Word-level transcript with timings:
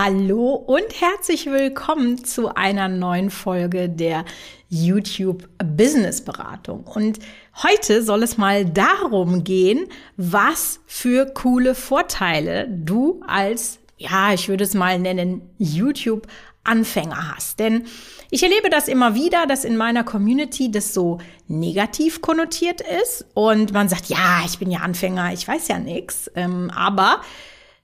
Hallo 0.00 0.52
und 0.54 1.00
herzlich 1.00 1.46
willkommen 1.46 2.24
zu 2.24 2.54
einer 2.54 2.86
neuen 2.86 3.30
Folge 3.30 3.88
der 3.88 4.24
YouTube 4.68 5.48
Business 5.58 6.24
Beratung. 6.24 6.84
Und 6.84 7.18
heute 7.64 8.04
soll 8.04 8.22
es 8.22 8.38
mal 8.38 8.64
darum 8.64 9.42
gehen, 9.42 9.88
was 10.16 10.78
für 10.86 11.26
coole 11.26 11.74
Vorteile 11.74 12.68
du 12.70 13.22
als, 13.26 13.80
ja, 13.96 14.32
ich 14.32 14.48
würde 14.48 14.62
es 14.62 14.74
mal 14.74 15.00
nennen, 15.00 15.42
YouTube 15.58 16.28
Anfänger 16.62 17.34
hast. 17.34 17.58
Denn 17.58 17.88
ich 18.30 18.44
erlebe 18.44 18.70
das 18.70 18.86
immer 18.86 19.16
wieder, 19.16 19.48
dass 19.48 19.64
in 19.64 19.76
meiner 19.76 20.04
Community 20.04 20.70
das 20.70 20.94
so 20.94 21.18
negativ 21.48 22.20
konnotiert 22.20 22.82
ist 23.02 23.26
und 23.34 23.72
man 23.72 23.88
sagt, 23.88 24.06
ja, 24.06 24.42
ich 24.46 24.60
bin 24.60 24.70
ja 24.70 24.78
Anfänger, 24.78 25.32
ich 25.32 25.48
weiß 25.48 25.66
ja 25.66 25.80
nichts. 25.80 26.30
Ähm, 26.36 26.70
aber 26.72 27.20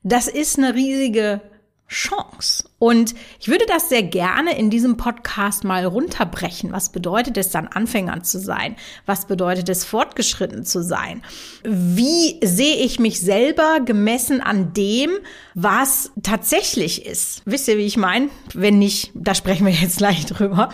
das 0.04 0.28
ist 0.28 0.58
eine 0.58 0.74
riesige 0.76 1.40
Chance. 1.94 2.64
Und 2.80 3.14
ich 3.38 3.48
würde 3.48 3.64
das 3.66 3.88
sehr 3.88 4.02
gerne 4.02 4.58
in 4.58 4.68
diesem 4.68 4.96
Podcast 4.96 5.62
mal 5.62 5.84
runterbrechen. 5.86 6.72
Was 6.72 6.90
bedeutet 6.90 7.38
es 7.38 7.50
dann, 7.50 7.68
Anfänger 7.68 8.22
zu 8.24 8.40
sein? 8.40 8.74
Was 9.06 9.26
bedeutet 9.26 9.68
es, 9.68 9.84
fortgeschritten 9.84 10.64
zu 10.64 10.82
sein? 10.82 11.22
Wie 11.62 12.40
sehe 12.44 12.76
ich 12.76 12.98
mich 12.98 13.20
selber 13.20 13.78
gemessen 13.84 14.40
an 14.40 14.74
dem, 14.74 15.12
was 15.54 16.10
tatsächlich 16.22 17.06
ist? 17.06 17.42
Wisst 17.44 17.68
ihr, 17.68 17.78
wie 17.78 17.86
ich 17.86 17.96
meine? 17.96 18.28
Wenn 18.52 18.78
nicht, 18.78 19.12
da 19.14 19.34
sprechen 19.34 19.64
wir 19.64 19.72
jetzt 19.72 19.98
gleich 19.98 20.26
drüber. 20.26 20.70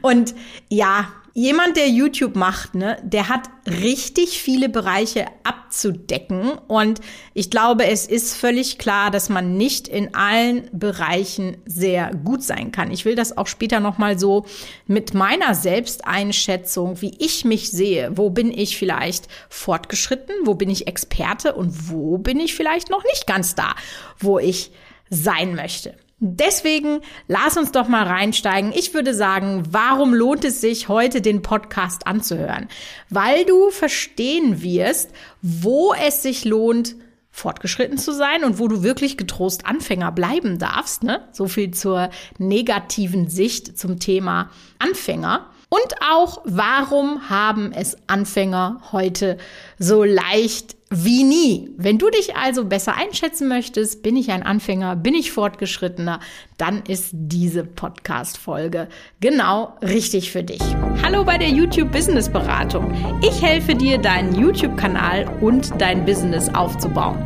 Und 0.00 0.34
ja, 0.70 1.08
Jemand, 1.34 1.78
der 1.78 1.88
YouTube 1.88 2.36
macht, 2.36 2.74
ne, 2.74 2.98
der 3.02 3.30
hat 3.30 3.48
richtig 3.66 4.42
viele 4.42 4.68
Bereiche 4.68 5.26
abzudecken. 5.44 6.52
Und 6.68 7.00
ich 7.32 7.50
glaube, 7.50 7.86
es 7.86 8.06
ist 8.06 8.36
völlig 8.36 8.76
klar, 8.76 9.10
dass 9.10 9.30
man 9.30 9.56
nicht 9.56 9.88
in 9.88 10.14
allen 10.14 10.68
Bereichen 10.72 11.56
sehr 11.64 12.14
gut 12.14 12.42
sein 12.42 12.70
kann. 12.70 12.90
Ich 12.90 13.06
will 13.06 13.14
das 13.14 13.38
auch 13.38 13.46
später 13.46 13.80
nochmal 13.80 14.18
so 14.18 14.44
mit 14.86 15.14
meiner 15.14 15.54
Selbsteinschätzung, 15.54 17.00
wie 17.00 17.16
ich 17.18 17.46
mich 17.46 17.70
sehe. 17.70 18.10
Wo 18.14 18.28
bin 18.28 18.50
ich 18.50 18.76
vielleicht 18.76 19.28
fortgeschritten? 19.48 20.34
Wo 20.44 20.54
bin 20.54 20.68
ich 20.68 20.86
Experte? 20.86 21.54
Und 21.54 21.90
wo 21.90 22.18
bin 22.18 22.40
ich 22.40 22.54
vielleicht 22.54 22.90
noch 22.90 23.04
nicht 23.04 23.26
ganz 23.26 23.54
da, 23.54 23.74
wo 24.18 24.38
ich 24.38 24.70
sein 25.08 25.54
möchte? 25.54 25.94
Deswegen 26.24 27.00
lass 27.26 27.56
uns 27.56 27.72
doch 27.72 27.88
mal 27.88 28.04
reinsteigen. 28.04 28.70
Ich 28.72 28.94
würde 28.94 29.12
sagen, 29.12 29.64
warum 29.70 30.14
lohnt 30.14 30.44
es 30.44 30.60
sich, 30.60 30.86
heute 30.86 31.20
den 31.20 31.42
Podcast 31.42 32.06
anzuhören? 32.06 32.68
Weil 33.10 33.44
du 33.44 33.70
verstehen 33.70 34.62
wirst, 34.62 35.10
wo 35.42 35.92
es 35.94 36.22
sich 36.22 36.44
lohnt, 36.44 36.94
fortgeschritten 37.32 37.98
zu 37.98 38.12
sein 38.12 38.44
und 38.44 38.60
wo 38.60 38.68
du 38.68 38.84
wirklich 38.84 39.16
getrost 39.16 39.66
Anfänger 39.66 40.12
bleiben 40.12 40.60
darfst. 40.60 41.02
Ne? 41.02 41.26
So 41.32 41.48
viel 41.48 41.72
zur 41.72 42.10
negativen 42.38 43.28
Sicht 43.28 43.76
zum 43.76 43.98
Thema 43.98 44.50
Anfänger. 44.78 45.50
Und 45.72 45.94
auch, 46.06 46.42
warum 46.44 47.30
haben 47.30 47.72
es 47.72 47.96
Anfänger 48.06 48.82
heute 48.92 49.38
so 49.78 50.04
leicht 50.04 50.76
wie 50.90 51.24
nie. 51.24 51.70
Wenn 51.78 51.96
du 51.96 52.10
dich 52.10 52.36
also 52.36 52.66
besser 52.66 52.94
einschätzen 52.94 53.48
möchtest, 53.48 54.02
bin 54.02 54.14
ich 54.18 54.30
ein 54.32 54.42
Anfänger, 54.42 54.96
bin 54.96 55.14
ich 55.14 55.32
fortgeschrittener, 55.32 56.20
dann 56.58 56.82
ist 56.86 57.12
diese 57.14 57.64
Podcast-Folge 57.64 58.88
genau 59.22 59.72
richtig 59.80 60.30
für 60.30 60.42
dich. 60.42 60.60
Hallo 61.02 61.24
bei 61.24 61.38
der 61.38 61.48
YouTube 61.48 61.90
Business 61.90 62.28
Beratung. 62.28 62.92
Ich 63.22 63.40
helfe 63.40 63.74
dir, 63.74 63.96
deinen 63.96 64.38
YouTube-Kanal 64.38 65.38
und 65.40 65.72
dein 65.80 66.04
Business 66.04 66.50
aufzubauen. 66.50 67.16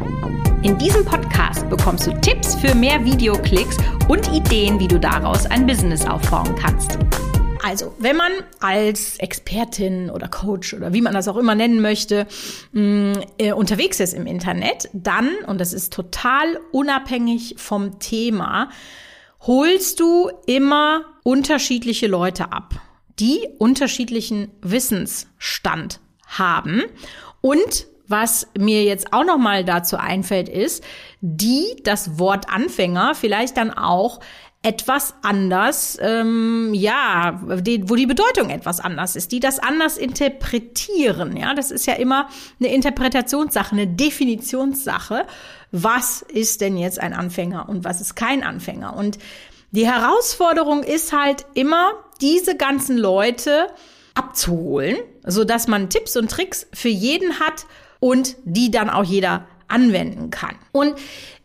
In 0.62 0.78
diesem 0.78 1.04
Podcast 1.04 1.68
bekommst 1.68 2.06
du 2.06 2.12
Tipps 2.20 2.54
für 2.54 2.76
mehr 2.76 3.04
Videoklicks 3.04 3.78
und 4.06 4.32
Ideen, 4.32 4.78
wie 4.78 4.86
du 4.86 5.00
daraus 5.00 5.46
ein 5.46 5.66
Business 5.66 6.06
aufbauen 6.06 6.54
kannst. 6.54 6.96
Also, 7.66 7.96
wenn 7.98 8.14
man 8.14 8.30
als 8.60 9.16
Expertin 9.18 10.08
oder 10.08 10.28
Coach 10.28 10.72
oder 10.72 10.92
wie 10.92 11.00
man 11.00 11.14
das 11.14 11.26
auch 11.26 11.36
immer 11.36 11.56
nennen 11.56 11.80
möchte, 11.80 12.28
mm, 12.70 13.14
äh, 13.38 13.52
unterwegs 13.54 13.98
ist 13.98 14.14
im 14.14 14.24
Internet, 14.24 14.88
dann, 14.92 15.30
und 15.48 15.60
das 15.60 15.72
ist 15.72 15.92
total 15.92 16.60
unabhängig 16.70 17.56
vom 17.58 17.98
Thema, 17.98 18.70
holst 19.40 19.98
du 19.98 20.30
immer 20.46 21.06
unterschiedliche 21.24 22.06
Leute 22.06 22.52
ab, 22.52 22.76
die 23.18 23.48
unterschiedlichen 23.58 24.52
Wissensstand 24.62 25.98
haben. 26.24 26.84
Und 27.40 27.88
was 28.06 28.46
mir 28.56 28.84
jetzt 28.84 29.12
auch 29.12 29.24
noch 29.24 29.38
mal 29.38 29.64
dazu 29.64 29.96
einfällt, 29.96 30.48
ist, 30.48 30.84
die 31.20 31.64
das 31.82 32.20
Wort 32.20 32.48
Anfänger 32.48 33.16
vielleicht 33.16 33.56
dann 33.56 33.72
auch 33.72 34.20
etwas 34.62 35.14
anders, 35.22 35.96
ähm, 36.00 36.74
ja, 36.74 37.40
die, 37.60 37.88
wo 37.88 37.94
die 37.94 38.06
Bedeutung 38.06 38.50
etwas 38.50 38.80
anders 38.80 39.14
ist, 39.14 39.30
die 39.30 39.38
das 39.38 39.60
anders 39.60 39.96
interpretieren. 39.96 41.36
Ja, 41.36 41.54
das 41.54 41.70
ist 41.70 41.86
ja 41.86 41.94
immer 41.94 42.28
eine 42.58 42.74
Interpretationssache, 42.74 43.72
eine 43.72 43.86
Definitionssache. 43.86 45.26
Was 45.70 46.22
ist 46.22 46.62
denn 46.62 46.76
jetzt 46.76 46.98
ein 46.98 47.12
Anfänger 47.12 47.68
und 47.68 47.84
was 47.84 48.00
ist 48.00 48.16
kein 48.16 48.42
Anfänger? 48.42 48.96
Und 48.96 49.18
die 49.70 49.86
Herausforderung 49.86 50.82
ist 50.82 51.12
halt 51.12 51.46
immer, 51.54 51.92
diese 52.20 52.56
ganzen 52.56 52.96
Leute 52.96 53.68
abzuholen, 54.14 54.96
so 55.24 55.44
dass 55.44 55.68
man 55.68 55.90
Tipps 55.90 56.16
und 56.16 56.30
Tricks 56.30 56.66
für 56.72 56.88
jeden 56.88 57.38
hat 57.38 57.66
und 58.00 58.36
die 58.44 58.70
dann 58.70 58.90
auch 58.90 59.04
jeder 59.04 59.46
anwenden 59.68 60.30
kann. 60.30 60.56
Und 60.72 60.94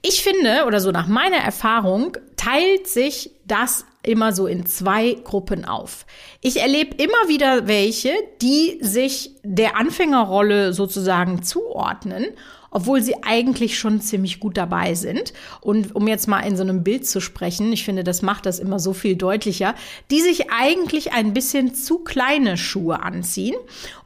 ich 0.01 0.23
finde, 0.23 0.65
oder 0.65 0.79
so 0.79 0.91
nach 0.91 1.07
meiner 1.07 1.37
Erfahrung, 1.37 2.17
teilt 2.35 2.87
sich 2.87 3.31
das 3.45 3.85
immer 4.03 4.33
so 4.33 4.47
in 4.47 4.65
zwei 4.65 5.13
Gruppen 5.23 5.65
auf. 5.65 6.05
Ich 6.41 6.59
erlebe 6.59 6.95
immer 6.95 7.27
wieder 7.27 7.67
welche, 7.67 8.13
die 8.41 8.79
sich 8.81 9.31
der 9.43 9.77
Anfängerrolle 9.77 10.73
sozusagen 10.73 11.43
zuordnen 11.43 12.25
obwohl 12.71 13.01
sie 13.01 13.15
eigentlich 13.21 13.77
schon 13.77 14.01
ziemlich 14.01 14.39
gut 14.39 14.57
dabei 14.57 14.95
sind. 14.95 15.33
Und 15.59 15.93
um 15.95 16.07
jetzt 16.07 16.27
mal 16.27 16.39
in 16.39 16.55
so 16.55 16.63
einem 16.63 16.83
Bild 16.83 17.05
zu 17.05 17.19
sprechen, 17.19 17.71
ich 17.71 17.83
finde, 17.83 18.03
das 18.03 18.21
macht 18.21 18.45
das 18.45 18.59
immer 18.59 18.79
so 18.79 18.93
viel 18.93 19.15
deutlicher, 19.15 19.75
die 20.09 20.21
sich 20.21 20.49
eigentlich 20.51 21.11
ein 21.11 21.33
bisschen 21.33 21.75
zu 21.75 21.99
kleine 21.99 22.57
Schuhe 22.57 23.03
anziehen. 23.03 23.55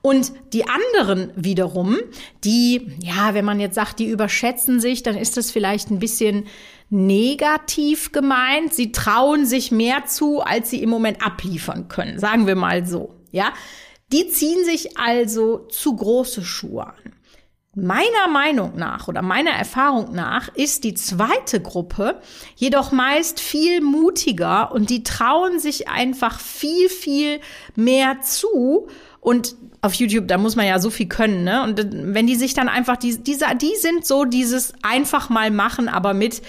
Und 0.02 0.34
die 0.52 0.66
anderen 0.68 1.32
wiederum, 1.36 1.98
die, 2.44 2.92
ja, 3.00 3.34
wenn 3.34 3.46
man 3.46 3.60
jetzt 3.60 3.76
sagt, 3.76 4.00
die 4.00 4.10
überschätzen 4.10 4.80
sich, 4.80 5.04
dann 5.04 5.16
ist 5.16 5.38
das 5.38 5.52
vielleicht 5.52 5.92
ein 5.92 6.00
bisschen 6.00 6.46
negativ 6.90 8.12
gemeint. 8.12 8.74
Sie 8.74 8.92
trauen 8.92 9.46
sich 9.46 9.72
mehr 9.72 10.06
zu, 10.06 10.42
als 10.42 10.70
sie 10.70 10.82
im 10.82 10.90
Moment 10.90 11.26
abliefern 11.26 11.88
können. 11.88 12.20
Sagen 12.20 12.48
wir 12.48 12.56
mal 12.56 12.86
so, 12.86 13.14
ja. 13.32 13.54
Die 14.12 14.28
ziehen 14.28 14.64
sich 14.64 14.98
also 14.98 15.66
zu 15.70 15.96
große 15.96 16.44
Schuhe 16.44 16.88
an. 16.88 17.16
Meiner 17.78 18.30
Meinung 18.32 18.78
nach 18.78 19.10
oder 19.10 19.22
meiner 19.22 19.52
Erfahrung 19.52 20.14
nach 20.14 20.48
ist 20.56 20.86
die 20.86 20.94
zweite 20.94 21.62
Gruppe 21.62 22.22
jedoch 22.56 22.94
meist 22.94 23.42
viel 23.42 23.82
mutiger 23.82 24.72
und 24.72 24.90
die 24.90 25.04
trauen 25.04 25.60
sich 25.60 25.90
einfach 25.90 26.40
viel, 26.40 26.88
viel 26.88 27.42
mehr 27.76 28.22
zu. 28.22 28.88
Und 29.20 29.56
auf 29.82 29.94
YouTube, 29.96 30.30
da 30.30 30.38
muss 30.38 30.56
man 30.56 30.66
ja 30.66 30.80
so 30.80 30.90
viel 30.90 31.08
können, 31.08 31.44
ne? 31.44 31.64
Und 31.64 31.86
wenn 32.14 32.28
die 32.28 32.36
sich 32.36 32.54
dann 32.54 32.70
einfach, 32.70 32.96
die, 32.96 33.22
diese, 33.22 33.46
die 33.60 33.76
sind 33.78 34.06
so 34.06 34.24
dieses 34.24 34.74
einfach 34.82 35.30
mal 35.30 35.52
machen, 35.52 35.90
aber 35.90 36.14
mit 36.14 36.42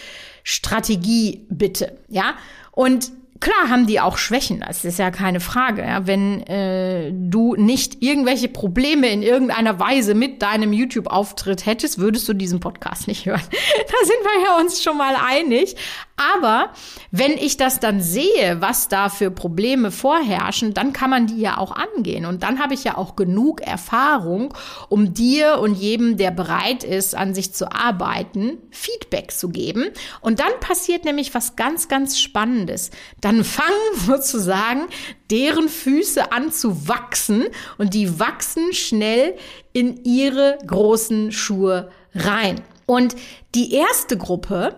Strategie 0.45 1.45
bitte, 1.49 1.99
ja? 2.09 2.35
Und 2.71 3.11
Klar 3.47 3.69
haben 3.69 3.87
die 3.87 4.01
auch 4.01 4.19
Schwächen, 4.19 4.65
das 4.67 4.85
ist 4.85 4.99
ja 4.99 5.13
keine 5.13 5.39
Frage. 5.39 5.83
Ja? 5.83 6.05
Wenn 6.09 6.45
äh, 6.49 7.13
du 7.13 7.55
nicht 7.55 8.03
irgendwelche 8.03 8.49
Probleme 8.49 9.07
in 9.09 9.23
irgendeiner 9.23 9.79
Weise 9.79 10.17
mit 10.17 10.43
deinem 10.43 10.73
YouTube-Auftritt 10.73 11.65
hättest, 11.65 11.99
würdest 11.99 12.29
du 12.29 12.35
diesen 12.35 12.59
Podcast 12.59 13.07
nicht 13.07 13.25
hören. 13.25 13.41
da 13.51 14.05
sind 14.05 14.19
wir 14.25 14.45
ja 14.47 14.61
uns 14.61 14.83
schon 14.83 14.99
mal 14.99 15.15
einig. 15.15 15.77
Aber 16.17 16.71
wenn 17.11 17.33
ich 17.33 17.59
das 17.59 17.79
dann 17.79 18.01
sehe, 18.01 18.57
was 18.61 18.89
da 18.89 19.11
für 19.11 19.31
Probleme 19.31 19.91
vorherrschen, 19.91 20.73
dann 20.73 20.95
kann 20.95 21.11
man 21.11 21.27
die 21.27 21.39
ja 21.39 21.59
auch 21.59 21.77
angehen. 21.77 22.25
Und 22.25 22.43
dann 22.43 22.59
habe 22.59 22.73
ich 22.73 22.85
ja 22.85 22.97
auch 22.97 23.17
genug 23.17 23.61
Erfahrung, 23.61 24.55
um 24.89 25.13
dir 25.13 25.59
und 25.59 25.75
jedem, 25.75 26.17
der 26.17 26.31
bereit 26.31 26.85
ist, 26.85 27.15
an 27.15 27.35
sich 27.35 27.53
zu 27.53 27.71
arbeiten, 27.71 28.57
Feedback 28.71 29.31
zu 29.31 29.51
geben. 29.51 29.91
Und 30.23 30.41
dann 30.41 30.59
passiert 30.61 31.05
nämlich 31.05 31.35
was 31.35 31.55
ganz, 31.55 31.87
ganz 31.89 32.19
Spannendes. 32.19 32.91
Dann 33.21 33.36
fangen 33.45 33.73
sozusagen 34.07 34.87
deren 35.31 35.69
Füße 35.69 36.33
an 36.33 36.53
zu 36.53 36.89
wachsen 36.89 37.45
und 37.79 37.95
die 37.95 38.19
wachsen 38.19 38.73
schnell 38.73 39.37
in 39.73 40.05
ihre 40.05 40.59
großen 40.67 41.33
Schuhe 41.33 41.91
rein. 42.15 42.61
Und 42.87 43.17
die 43.55 43.75
erste 43.75 44.17
Gruppe, 44.17 44.77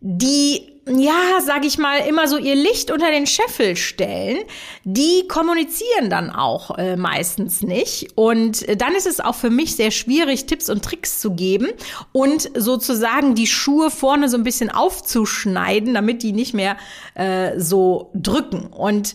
die 0.00 0.69
ja, 0.86 1.40
sag 1.44 1.64
ich 1.64 1.78
mal, 1.78 1.98
immer 2.08 2.26
so 2.26 2.36
ihr 2.36 2.54
Licht 2.54 2.90
unter 2.90 3.10
den 3.10 3.26
Scheffel 3.26 3.76
stellen, 3.76 4.38
die 4.84 5.26
kommunizieren 5.28 6.08
dann 6.08 6.30
auch 6.30 6.76
äh, 6.78 6.96
meistens 6.96 7.62
nicht. 7.62 8.16
Und 8.16 8.66
dann 8.80 8.94
ist 8.94 9.06
es 9.06 9.20
auch 9.20 9.34
für 9.34 9.50
mich 9.50 9.76
sehr 9.76 9.90
schwierig, 9.90 10.46
Tipps 10.46 10.70
und 10.70 10.84
Tricks 10.84 11.20
zu 11.20 11.32
geben 11.32 11.68
und 12.12 12.50
sozusagen 12.56 13.34
die 13.34 13.46
Schuhe 13.46 13.90
vorne 13.90 14.28
so 14.28 14.36
ein 14.36 14.44
bisschen 14.44 14.70
aufzuschneiden, 14.70 15.94
damit 15.94 16.22
die 16.22 16.32
nicht 16.32 16.54
mehr 16.54 16.76
äh, 17.14 17.58
so 17.58 18.10
drücken. 18.14 18.66
Und 18.68 19.14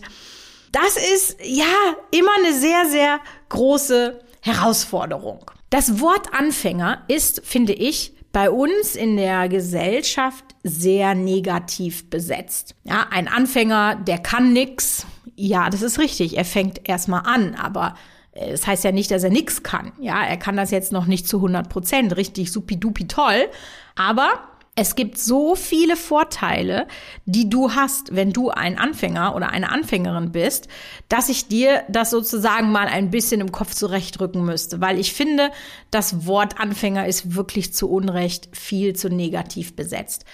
das 0.72 0.96
ist 0.96 1.36
ja 1.42 1.64
immer 2.10 2.32
eine 2.38 2.54
sehr, 2.54 2.86
sehr 2.86 3.20
große 3.48 4.20
Herausforderung. 4.40 5.50
Das 5.70 6.00
Wort 6.00 6.32
Anfänger 6.32 7.02
ist, 7.08 7.42
finde 7.44 7.72
ich, 7.72 8.12
bei 8.32 8.50
uns 8.50 8.94
in 8.94 9.16
der 9.16 9.48
Gesellschaft 9.48 10.45
sehr 10.66 11.14
negativ 11.14 12.10
besetzt. 12.10 12.74
Ja, 12.84 13.06
ein 13.10 13.28
Anfänger, 13.28 13.96
der 13.96 14.18
kann 14.18 14.52
nix. 14.52 15.06
Ja, 15.36 15.70
das 15.70 15.82
ist 15.82 15.98
richtig. 15.98 16.36
Er 16.36 16.44
fängt 16.44 16.88
erstmal 16.88 17.22
an, 17.24 17.54
aber 17.54 17.94
äh, 18.32 18.50
es 18.50 18.60
das 18.60 18.66
heißt 18.66 18.84
ja 18.84 18.92
nicht, 18.92 19.10
dass 19.10 19.24
er 19.24 19.30
nix 19.30 19.62
kann. 19.62 19.92
Ja, 20.00 20.22
er 20.24 20.36
kann 20.36 20.56
das 20.56 20.70
jetzt 20.70 20.92
noch 20.92 21.06
nicht 21.06 21.28
zu 21.28 21.38
100 21.38 21.68
Prozent 21.68 22.16
richtig 22.16 22.52
supidupi 22.52 23.06
toll. 23.06 23.48
Aber 23.94 24.28
es 24.78 24.94
gibt 24.94 25.18
so 25.18 25.54
viele 25.54 25.96
Vorteile, 25.96 26.86
die 27.24 27.48
du 27.48 27.74
hast, 27.74 28.14
wenn 28.14 28.32
du 28.32 28.50
ein 28.50 28.78
Anfänger 28.78 29.34
oder 29.34 29.48
eine 29.48 29.72
Anfängerin 29.72 30.32
bist, 30.32 30.68
dass 31.08 31.30
ich 31.30 31.48
dir 31.48 31.84
das 31.88 32.10
sozusagen 32.10 32.70
mal 32.70 32.86
ein 32.86 33.10
bisschen 33.10 33.40
im 33.40 33.52
Kopf 33.52 33.74
zurechtrücken 33.74 34.44
müsste, 34.44 34.82
weil 34.82 35.00
ich 35.00 35.14
finde, 35.14 35.50
das 35.90 36.26
Wort 36.26 36.60
Anfänger 36.60 37.06
ist 37.06 37.34
wirklich 37.34 37.72
zu 37.72 37.90
Unrecht 37.90 38.54
viel 38.54 38.94
zu 38.94 39.08
negativ 39.08 39.74
besetzt 39.74 40.26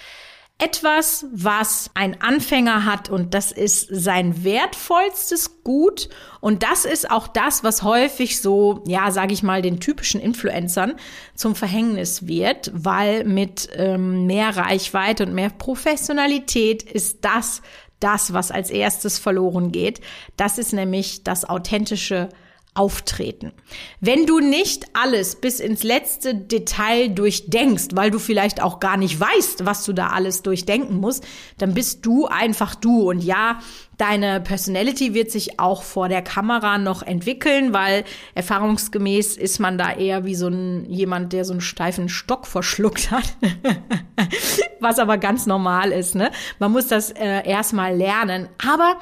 etwas, 0.59 1.25
was 1.33 1.89
ein 1.93 2.21
Anfänger 2.21 2.85
hat 2.85 3.09
und 3.09 3.33
das 3.33 3.51
ist 3.51 3.87
sein 3.89 4.43
wertvollstes 4.43 5.63
Gut 5.63 6.09
und 6.39 6.63
das 6.63 6.85
ist 6.85 7.09
auch 7.11 7.27
das, 7.27 7.63
was 7.63 7.83
häufig 7.83 8.39
so, 8.39 8.83
ja, 8.87 9.11
sage 9.11 9.33
ich 9.33 9.43
mal, 9.43 9.61
den 9.61 9.79
typischen 9.79 10.21
Influencern 10.21 10.93
zum 11.35 11.55
Verhängnis 11.55 12.27
wird, 12.27 12.71
weil 12.73 13.25
mit 13.25 13.69
ähm, 13.75 14.25
mehr 14.25 14.55
Reichweite 14.55 15.25
und 15.25 15.33
mehr 15.33 15.49
Professionalität 15.49 16.83
ist 16.83 17.25
das 17.25 17.61
das, 17.99 18.33
was 18.33 18.51
als 18.51 18.69
erstes 18.69 19.17
verloren 19.17 19.71
geht. 19.71 20.01
Das 20.35 20.57
ist 20.57 20.73
nämlich 20.73 21.23
das 21.23 21.45
authentische 21.45 22.29
auftreten. 22.73 23.51
Wenn 23.99 24.25
du 24.25 24.39
nicht 24.39 24.85
alles 24.93 25.35
bis 25.35 25.59
ins 25.59 25.83
letzte 25.83 26.33
Detail 26.35 27.09
durchdenkst, 27.09 27.89
weil 27.93 28.11
du 28.11 28.19
vielleicht 28.19 28.61
auch 28.61 28.79
gar 28.79 28.97
nicht 28.97 29.19
weißt, 29.19 29.65
was 29.65 29.85
du 29.85 29.93
da 29.93 30.07
alles 30.07 30.41
durchdenken 30.41 30.99
musst, 30.99 31.23
dann 31.57 31.73
bist 31.73 32.05
du 32.05 32.25
einfach 32.25 32.75
du. 32.75 33.09
Und 33.09 33.23
ja, 33.23 33.59
Deine 33.97 34.41
Personality 34.41 35.13
wird 35.13 35.29
sich 35.29 35.59
auch 35.59 35.83
vor 35.83 36.09
der 36.09 36.23
Kamera 36.23 36.79
noch 36.79 37.03
entwickeln, 37.03 37.73
weil 37.73 38.05
erfahrungsgemäß 38.33 39.37
ist 39.37 39.59
man 39.59 39.77
da 39.77 39.93
eher 39.93 40.25
wie 40.25 40.33
so 40.33 40.47
ein 40.47 40.85
jemand, 40.89 41.31
der 41.31 41.45
so 41.45 41.53
einen 41.53 41.61
steifen 41.61 42.09
Stock 42.09 42.47
verschluckt 42.47 43.11
hat. 43.11 43.37
Was 44.79 44.97
aber 44.97 45.19
ganz 45.19 45.45
normal 45.45 45.91
ist, 45.91 46.15
ne? 46.15 46.31
Man 46.57 46.71
muss 46.71 46.87
das 46.87 47.11
äh, 47.11 47.47
erstmal 47.47 47.95
lernen. 47.95 48.49
Aber 48.67 48.97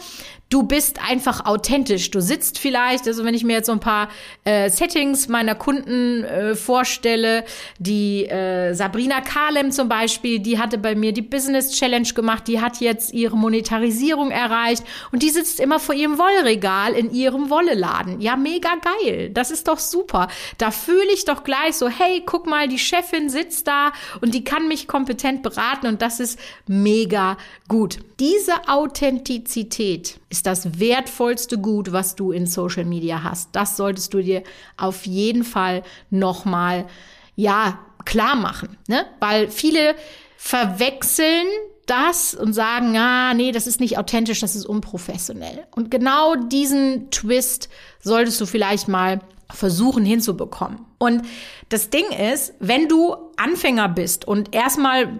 du 0.52 0.64
bist 0.64 1.00
einfach 1.02 1.46
authentisch. 1.46 2.12
Du 2.12 2.22
sitzt 2.22 2.60
vielleicht, 2.60 3.08
also 3.08 3.24
wenn 3.24 3.34
ich 3.34 3.44
mir 3.44 3.54
jetzt 3.54 3.68
so 3.68 3.72
ein 3.72 3.80
paar 3.80 4.10
äh, 4.44 4.70
Settings 4.70 5.30
meiner 5.30 5.56
Kunden 5.56 6.24
äh, 6.26 6.56
vorstelle, 6.56 7.46
die 7.80 8.26
äh, 8.26 8.74
Sabrina 8.74 9.22
Kalem 9.22 9.72
zum 9.72 9.88
Beispiel, 9.88 10.40
die 10.40 10.60
hatte 10.60 10.78
bei 10.78 10.94
mir 10.94 11.14
die 11.14 11.22
Business 11.22 11.72
Challenge 11.72 12.08
gemacht, 12.14 12.48
die 12.48 12.60
hat 12.60 12.82
jetzt 12.82 13.14
ihre 13.14 13.38
Monetarisierung 13.38 14.30
erreicht. 14.30 14.84
Und 15.12 15.24
die 15.24 15.30
sitzt 15.30 15.60
immer 15.62 15.80
vor 15.80 15.96
ihrem 15.96 16.18
Wollregal 16.18 16.94
in 16.94 17.12
ihrem 17.14 17.50
Wolleladen. 17.50 18.20
Ja, 18.20 18.36
mega 18.36 18.72
geil. 18.76 19.30
Das 19.30 19.52
ist 19.52 19.70
doch 19.70 19.80
super. 19.80 20.28
Da 20.58 20.72
fühle 20.72 21.14
ich 21.14 21.24
doch 21.24 21.46
gleich 21.46 21.76
so, 21.78 21.88
hey, 21.88 22.24
guck 22.26 22.46
mal, 22.46 22.68
die 22.68 22.80
Chefin 22.80 23.30
sitzt 23.30 23.68
da 23.68 23.94
und 24.20 24.34
die 24.34 24.44
kann 24.44 24.68
mich 24.68 24.88
kompetent 24.88 25.44
beraten 25.44 25.88
und 25.88 26.02
das 26.02 26.20
ist 26.20 26.38
mega 26.68 27.38
gut. 27.70 28.00
Diese 28.20 28.68
Authentizität 28.68 30.21
ist 30.32 30.46
das 30.46 30.80
wertvollste 30.80 31.58
Gut, 31.58 31.92
was 31.92 32.16
du 32.16 32.32
in 32.32 32.48
Social 32.48 32.86
Media 32.86 33.22
hast. 33.22 33.50
Das 33.52 33.78
solltest 33.78 34.14
du 34.14 34.22
dir 34.22 34.44
auf 34.78 35.06
jeden 35.06 35.44
Fall 35.44 35.84
nochmal, 36.10 36.88
ja, 37.36 37.80
klar 38.06 38.36
machen, 38.36 38.78
ne? 38.88 39.06
Weil 39.20 39.50
viele 39.50 39.96
verwechseln 40.38 41.46
das 41.86 42.34
und 42.34 42.54
sagen, 42.54 42.98
ah, 42.98 43.34
nee, 43.34 43.52
das 43.52 43.68
ist 43.68 43.80
nicht 43.80 43.98
authentisch, 43.98 44.40
das 44.40 44.56
ist 44.56 44.66
unprofessionell. 44.66 45.68
Und 45.76 45.92
genau 45.92 46.36
diesen 46.36 47.12
Twist 47.12 47.70
solltest 48.00 48.40
du 48.40 48.46
vielleicht 48.46 48.88
mal 48.88 49.20
versuchen 49.50 50.06
hinzubekommen. 50.06 50.80
Und 51.02 51.24
das 51.70 51.90
Ding 51.90 52.06
ist, 52.12 52.54
wenn 52.60 52.88
du 52.88 53.16
Anfänger 53.38 53.90
bist 53.90 54.28
und 54.28 54.54
erstmal, 54.54 55.18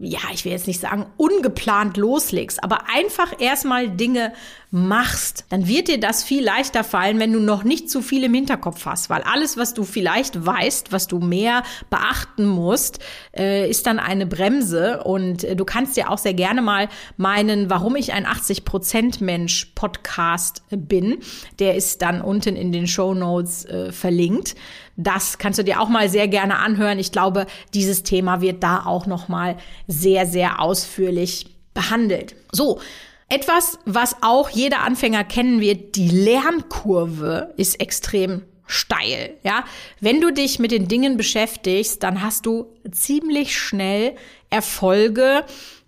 ja, 0.00 0.18
ich 0.32 0.44
will 0.44 0.50
jetzt 0.50 0.66
nicht 0.66 0.80
sagen 0.80 1.06
ungeplant 1.16 1.96
loslegst, 1.96 2.64
aber 2.64 2.88
einfach 2.92 3.38
erstmal 3.38 3.88
Dinge 3.88 4.32
machst, 4.72 5.44
dann 5.50 5.68
wird 5.68 5.88
dir 5.88 6.00
das 6.00 6.24
viel 6.24 6.42
leichter 6.42 6.82
fallen, 6.82 7.20
wenn 7.20 7.32
du 7.32 7.40
noch 7.40 7.62
nicht 7.62 7.90
zu 7.90 8.00
viel 8.00 8.24
im 8.24 8.32
Hinterkopf 8.32 8.86
hast, 8.86 9.10
weil 9.10 9.20
alles, 9.22 9.58
was 9.58 9.74
du 9.74 9.84
vielleicht 9.84 10.44
weißt, 10.44 10.92
was 10.92 11.06
du 11.08 11.20
mehr 11.20 11.62
beachten 11.90 12.46
musst, 12.46 12.98
äh, 13.36 13.68
ist 13.68 13.86
dann 13.86 13.98
eine 13.98 14.26
Bremse. 14.26 15.04
Und 15.04 15.44
äh, 15.44 15.54
du 15.54 15.66
kannst 15.66 15.98
ja 15.98 16.08
auch 16.08 16.16
sehr 16.16 16.32
gerne 16.32 16.62
mal 16.62 16.88
meinen, 17.18 17.68
warum 17.68 17.96
ich 17.96 18.14
ein 18.14 18.26
80% 18.26 19.22
Mensch 19.22 19.66
Podcast 19.74 20.62
bin, 20.70 21.18
der 21.58 21.76
ist 21.76 22.00
dann 22.00 22.22
unten 22.22 22.56
in 22.56 22.72
den 22.72 22.86
Show 22.86 23.12
Notes 23.12 23.66
äh, 23.66 23.92
verlinkt. 23.92 24.56
Das 25.14 25.36
kannst 25.36 25.58
du 25.58 25.64
dir 25.64 25.80
auch 25.80 25.88
mal 25.88 26.08
sehr 26.08 26.26
gerne 26.26 26.58
anhören. 26.58 26.98
Ich 26.98 27.12
glaube, 27.12 27.46
dieses 27.74 28.02
Thema 28.02 28.40
wird 28.40 28.62
da 28.62 28.86
auch 28.86 29.06
noch 29.06 29.28
mal 29.28 29.56
sehr 29.86 30.24
sehr 30.26 30.60
ausführlich 30.60 31.46
behandelt. 31.74 32.34
So, 32.50 32.80
etwas, 33.28 33.78
was 33.84 34.16
auch 34.22 34.48
jeder 34.48 34.80
Anfänger 34.80 35.24
kennen 35.24 35.60
wird, 35.60 35.96
die 35.96 36.08
Lernkurve 36.08 37.52
ist 37.56 37.80
extrem 37.80 38.42
steil, 38.66 39.34
ja. 39.42 39.64
Wenn 40.00 40.22
du 40.22 40.32
dich 40.32 40.58
mit 40.58 40.70
den 40.70 40.88
Dingen 40.88 41.18
beschäftigst, 41.18 42.02
dann 42.02 42.22
hast 42.22 42.46
du 42.46 42.66
ziemlich 42.90 43.58
schnell 43.58 44.16
Erfolge. 44.48 45.44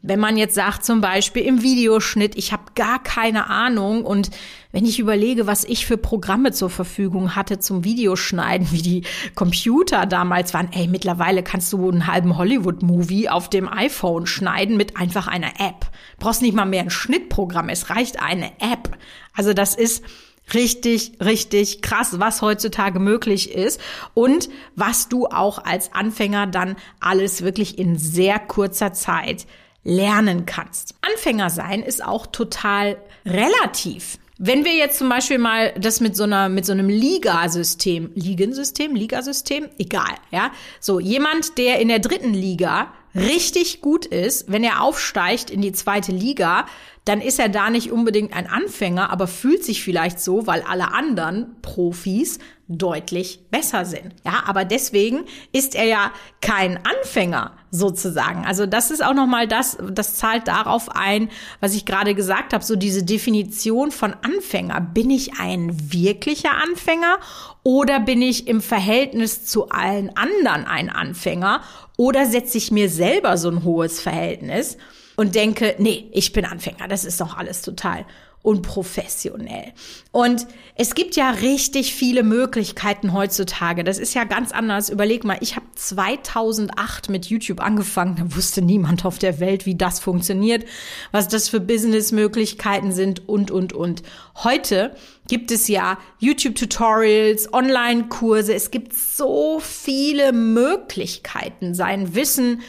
Wenn 0.06 0.20
man 0.20 0.36
jetzt 0.36 0.54
sagt, 0.54 0.84
zum 0.84 1.00
Beispiel 1.00 1.44
im 1.44 1.62
Videoschnitt, 1.62 2.36
ich 2.36 2.52
habe 2.52 2.64
gar 2.74 3.02
keine 3.02 3.48
Ahnung 3.48 4.04
und 4.04 4.28
wenn 4.70 4.84
ich 4.84 4.98
überlege, 4.98 5.46
was 5.46 5.64
ich 5.64 5.86
für 5.86 5.96
Programme 5.96 6.52
zur 6.52 6.68
Verfügung 6.68 7.34
hatte 7.34 7.58
zum 7.58 7.84
Videoschneiden, 7.84 8.70
wie 8.70 8.82
die 8.82 9.02
Computer 9.34 10.04
damals 10.04 10.52
waren, 10.52 10.68
ey, 10.72 10.88
mittlerweile 10.88 11.42
kannst 11.42 11.72
du 11.72 11.88
einen 11.90 12.06
halben 12.06 12.36
Hollywood-Movie 12.36 13.30
auf 13.30 13.48
dem 13.48 13.66
iPhone 13.66 14.26
schneiden 14.26 14.76
mit 14.76 14.98
einfach 14.98 15.26
einer 15.26 15.58
App. 15.58 15.86
Brauchst 16.18 16.42
nicht 16.42 16.54
mal 16.54 16.66
mehr 16.66 16.82
ein 16.82 16.90
Schnittprogramm, 16.90 17.70
es 17.70 17.88
reicht 17.88 18.20
eine 18.20 18.52
App. 18.60 18.98
Also 19.32 19.54
das 19.54 19.74
ist 19.74 20.04
richtig, 20.52 21.12
richtig 21.24 21.80
krass, 21.80 22.20
was 22.20 22.42
heutzutage 22.42 22.98
möglich 22.98 23.52
ist 23.52 23.80
und 24.12 24.50
was 24.76 25.08
du 25.08 25.28
auch 25.28 25.64
als 25.64 25.94
Anfänger 25.94 26.46
dann 26.46 26.76
alles 27.00 27.40
wirklich 27.40 27.78
in 27.78 27.96
sehr 27.96 28.38
kurzer 28.38 28.92
Zeit 28.92 29.46
lernen 29.84 30.46
kannst. 30.46 30.94
Anfänger 31.02 31.50
sein 31.50 31.82
ist 31.82 32.04
auch 32.04 32.26
total 32.26 32.96
relativ. 33.24 34.18
Wenn 34.36 34.64
wir 34.64 34.74
jetzt 34.74 34.98
zum 34.98 35.08
Beispiel 35.08 35.38
mal 35.38 35.72
das 35.78 36.00
mit 36.00 36.16
so 36.16 36.24
einer, 36.24 36.48
mit 36.48 36.66
so 36.66 36.72
einem 36.72 36.88
Ligasystem, 36.88 38.10
Ligensystem, 38.14 38.96
Ligasystem, 38.96 39.68
egal, 39.78 40.14
ja. 40.32 40.50
So, 40.80 40.98
jemand, 40.98 41.56
der 41.56 41.78
in 41.78 41.86
der 41.86 42.00
dritten 42.00 42.34
Liga 42.34 42.92
richtig 43.14 43.80
gut 43.80 44.06
ist, 44.06 44.50
wenn 44.50 44.64
er 44.64 44.82
aufsteigt 44.82 45.50
in 45.50 45.62
die 45.62 45.70
zweite 45.70 46.10
Liga, 46.10 46.66
dann 47.04 47.20
ist 47.20 47.38
er 47.38 47.48
da 47.48 47.70
nicht 47.70 47.92
unbedingt 47.92 48.34
ein 48.34 48.48
Anfänger, 48.48 49.10
aber 49.10 49.28
fühlt 49.28 49.62
sich 49.62 49.84
vielleicht 49.84 50.18
so, 50.18 50.46
weil 50.48 50.62
alle 50.62 50.92
anderen 50.92 51.54
Profis 51.62 52.38
deutlich 52.66 53.40
besser 53.50 53.84
sind. 53.84 54.14
Ja, 54.24 54.44
aber 54.46 54.64
deswegen 54.64 55.26
ist 55.52 55.74
er 55.74 55.84
ja 55.84 56.12
kein 56.40 56.80
Anfänger 56.84 57.52
sozusagen. 57.74 58.44
Also 58.44 58.66
das 58.66 58.90
ist 58.90 59.04
auch 59.04 59.14
noch 59.14 59.26
mal 59.26 59.48
das, 59.48 59.76
das 59.90 60.16
zahlt 60.16 60.48
darauf 60.48 60.94
ein, 60.94 61.28
was 61.60 61.74
ich 61.74 61.84
gerade 61.84 62.14
gesagt 62.14 62.52
habe, 62.52 62.64
so 62.64 62.76
diese 62.76 63.02
Definition 63.02 63.90
von 63.90 64.14
Anfänger. 64.22 64.80
Bin 64.80 65.10
ich 65.10 65.40
ein 65.40 65.92
wirklicher 65.92 66.52
Anfänger 66.62 67.18
oder 67.62 68.00
bin 68.00 68.22
ich 68.22 68.46
im 68.46 68.60
Verhältnis 68.60 69.44
zu 69.44 69.68
allen 69.70 70.16
anderen 70.16 70.66
ein 70.66 70.90
Anfänger 70.90 71.62
oder 71.96 72.26
setze 72.26 72.58
ich 72.58 72.70
mir 72.70 72.88
selber 72.88 73.36
so 73.36 73.50
ein 73.50 73.64
hohes 73.64 74.00
Verhältnis? 74.00 74.76
und 75.16 75.34
denke, 75.34 75.76
nee, 75.78 76.10
ich 76.12 76.32
bin 76.32 76.44
Anfänger, 76.44 76.88
das 76.88 77.04
ist 77.04 77.20
doch 77.20 77.36
alles 77.36 77.62
total 77.62 78.04
und 78.44 78.60
professionell. 78.60 79.72
Und 80.12 80.46
es 80.76 80.94
gibt 80.94 81.16
ja 81.16 81.30
richtig 81.30 81.94
viele 81.94 82.22
Möglichkeiten 82.22 83.14
heutzutage. 83.14 83.84
Das 83.84 83.98
ist 83.98 84.12
ja 84.12 84.24
ganz 84.24 84.52
anders. 84.52 84.90
Überleg 84.90 85.24
mal, 85.24 85.38
ich 85.40 85.56
habe 85.56 85.64
2008 85.74 87.08
mit 87.08 87.24
YouTube 87.24 87.60
angefangen. 87.60 88.16
Da 88.16 88.36
wusste 88.36 88.60
niemand 88.60 89.06
auf 89.06 89.18
der 89.18 89.40
Welt, 89.40 89.64
wie 89.64 89.76
das 89.76 89.98
funktioniert, 89.98 90.66
was 91.10 91.26
das 91.28 91.48
für 91.48 91.58
Businessmöglichkeiten 91.58 92.92
sind 92.92 93.26
und, 93.26 93.50
und, 93.50 93.72
und. 93.72 94.02
Heute 94.34 94.94
gibt 95.26 95.50
es 95.50 95.66
ja 95.68 95.96
YouTube-Tutorials, 96.18 97.54
Online-Kurse. 97.54 98.52
Es 98.52 98.70
gibt 98.70 98.92
so 98.92 99.58
viele 99.58 100.34
Möglichkeiten, 100.34 101.74
sein 101.74 102.14
Wissen 102.14 102.60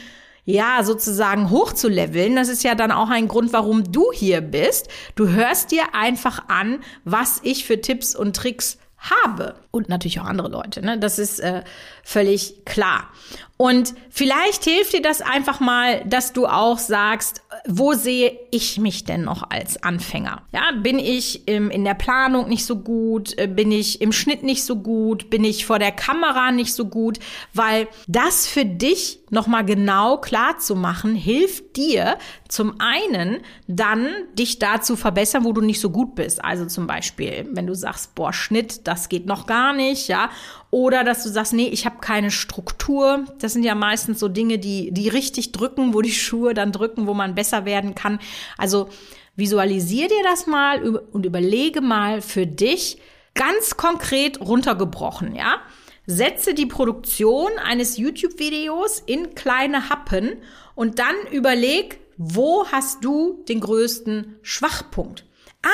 ja, 0.46 0.84
sozusagen 0.84 1.50
hochzuleveln. 1.50 2.36
Das 2.36 2.50
ist 2.50 2.64
ja 2.64 2.75
dann 2.75 2.92
auch 2.92 3.10
ein 3.10 3.28
Grund, 3.28 3.52
warum 3.52 3.92
du 3.92 4.12
hier 4.14 4.42
bist. 4.42 4.88
Du 5.16 5.30
hörst 5.30 5.72
dir 5.72 5.94
einfach 5.94 6.48
an, 6.48 6.80
was 7.04 7.40
ich 7.44 7.66
für 7.66 7.82
Tipps 7.82 8.16
und 8.16 8.36
Tricks 8.36 8.78
habe. 8.98 9.56
Und 9.72 9.90
natürlich 9.90 10.20
auch 10.20 10.25
andere 10.25 10.50
Leute, 10.50 10.84
ne? 10.84 10.98
Das 11.00 11.20
ist 11.20 11.40
äh, 11.40 11.64
völlig 12.06 12.64
klar. 12.66 13.10
Und 13.58 13.94
vielleicht 14.10 14.66
hilft 14.66 14.94
dir 14.94 15.02
das 15.02 15.22
einfach 15.22 15.62
mal, 15.62 16.04
dass 16.06 16.34
du 16.34 16.46
auch 16.46 16.78
sagst, 16.78 17.42
wo 17.66 17.94
sehe 17.94 18.38
ich 18.52 18.78
mich 18.78 19.06
denn 19.06 19.24
noch 19.24 19.50
als 19.50 19.82
Anfänger? 19.82 20.42
Ja, 20.52 20.72
bin 20.74 21.00
ich 21.00 21.48
ähm, 21.48 21.72
in 21.72 21.86
der 21.86 21.94
Planung 21.94 22.50
nicht 22.50 22.66
so 22.66 22.76
gut? 22.76 23.38
Äh, 23.38 23.48
bin 23.48 23.72
ich 23.72 24.02
im 24.02 24.12
Schnitt 24.12 24.44
nicht 24.44 24.66
so 24.66 24.76
gut? 24.76 25.30
Bin 25.30 25.46
ich 25.46 25.66
vor 25.66 25.80
der 25.80 25.94
Kamera 25.94 26.52
nicht 26.52 26.74
so 26.74 26.86
gut? 26.86 27.20
Weil 27.54 27.88
das 28.08 28.46
für 28.46 28.66
dich 28.66 29.20
nochmal 29.30 29.64
genau 29.64 30.18
klar 30.18 30.60
zu 30.60 30.76
machen, 30.76 31.16
hilft 31.16 31.78
dir 31.78 32.18
zum 32.50 32.76
einen 32.80 33.38
dann, 33.68 34.08
dich 34.38 34.60
da 34.60 34.82
zu 34.82 34.98
verbessern, 34.98 35.46
wo 35.46 35.54
du 35.54 35.62
nicht 35.62 35.80
so 35.80 35.90
gut 35.90 36.16
bist. 36.16 36.44
Also 36.44 36.66
zum 36.66 36.88
Beispiel, 36.88 37.48
wenn 37.52 37.68
du 37.68 37.74
sagst, 37.74 38.16
boah, 38.16 38.34
Schnitt, 38.34 38.86
das 38.86 39.08
geht 39.08 39.26
noch 39.26 39.48
gar 39.48 39.74
nicht, 39.74 40.10
ja. 40.10 40.30
Oder 40.72 41.03
dass 41.03 41.24
du 41.24 41.29
sagst, 41.29 41.53
nee, 41.53 41.67
ich 41.67 41.86
habe 41.86 42.00
keine 42.01 42.31
Struktur. 42.31 43.25
Das 43.39 43.53
sind 43.53 43.63
ja 43.63 43.75
meistens 43.75 44.19
so 44.19 44.27
Dinge, 44.27 44.60
die, 44.60 44.91
die 44.91 45.10
richtig 45.10 45.51
drücken, 45.51 45.93
wo 45.93 46.01
die 46.01 46.12
Schuhe 46.12 46.53
dann 46.53 46.72
drücken, 46.72 47.07
wo 47.07 47.13
man 47.13 47.36
besser 47.36 47.65
werden 47.65 47.95
kann. 47.95 48.19
Also 48.57 48.89
visualisier 49.36 50.07
dir 50.07 50.24
das 50.24 50.48
mal 50.48 50.84
und 51.12 51.25
überlege 51.25 51.81
mal 51.81 52.22
für 52.22 52.45
dich 52.45 53.00
ganz 53.34 53.77
konkret 53.77 54.39
runtergebrochen, 54.39 55.36
ja. 55.36 55.60
Setze 56.07 56.53
die 56.53 56.67
Produktion 56.67 57.51
eines 57.63 57.98
YouTube-Videos 57.98 59.01
in 59.05 59.34
kleine 59.34 59.89
Happen 59.89 60.38
und 60.75 61.00
dann 61.00 61.15
überleg, 61.31 62.00
wo 62.17 62.67
hast 62.67 63.03
du 63.03 63.43
den 63.50 63.60
größten 63.60 64.36
Schwachpunkt? 64.43 65.25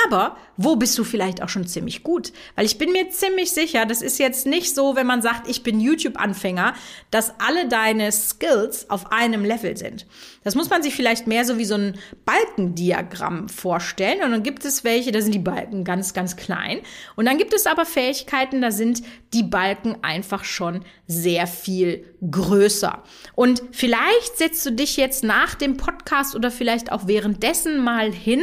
Aber 0.05 0.37
wo 0.55 0.77
bist 0.77 0.97
du 0.97 1.03
vielleicht 1.03 1.43
auch 1.43 1.49
schon 1.49 1.67
ziemlich 1.67 2.01
gut? 2.01 2.31
Weil 2.55 2.65
ich 2.65 2.77
bin 2.77 2.93
mir 2.93 3.09
ziemlich 3.09 3.51
sicher, 3.51 3.85
das 3.85 4.01
ist 4.01 4.19
jetzt 4.19 4.45
nicht 4.45 4.73
so, 4.73 4.95
wenn 4.95 5.05
man 5.05 5.21
sagt, 5.21 5.49
ich 5.49 5.63
bin 5.63 5.81
YouTube-Anfänger, 5.81 6.73
dass 7.09 7.33
alle 7.39 7.67
deine 7.67 8.11
Skills 8.11 8.89
auf 8.89 9.11
einem 9.11 9.43
Level 9.43 9.75
sind. 9.75 10.05
Das 10.43 10.55
muss 10.55 10.69
man 10.69 10.81
sich 10.81 10.95
vielleicht 10.95 11.27
mehr 11.27 11.45
so 11.45 11.57
wie 11.57 11.65
so 11.65 11.75
ein 11.75 11.97
Balkendiagramm 12.25 13.47
vorstellen. 13.47 14.23
Und 14.23 14.31
dann 14.31 14.43
gibt 14.43 14.65
es 14.65 14.83
welche, 14.83 15.11
da 15.11 15.21
sind 15.21 15.33
die 15.33 15.39
Balken 15.39 15.83
ganz, 15.83 16.13
ganz 16.13 16.35
klein. 16.35 16.79
Und 17.15 17.25
dann 17.25 17.37
gibt 17.37 17.53
es 17.53 17.67
aber 17.67 17.85
Fähigkeiten, 17.85 18.61
da 18.61 18.71
sind 18.71 19.03
die 19.33 19.43
Balken 19.43 19.97
einfach 20.01 20.43
schon 20.43 20.83
sehr 21.07 21.45
viel 21.47 22.05
größer. 22.29 23.03
Und 23.35 23.63
vielleicht 23.71 24.37
setzt 24.37 24.65
du 24.65 24.71
dich 24.71 24.97
jetzt 24.97 25.23
nach 25.23 25.55
dem 25.55 25.77
Podcast 25.77 26.35
oder 26.35 26.51
vielleicht 26.51 26.91
auch 26.91 27.07
währenddessen 27.07 27.83
mal 27.83 28.11
hin, 28.11 28.41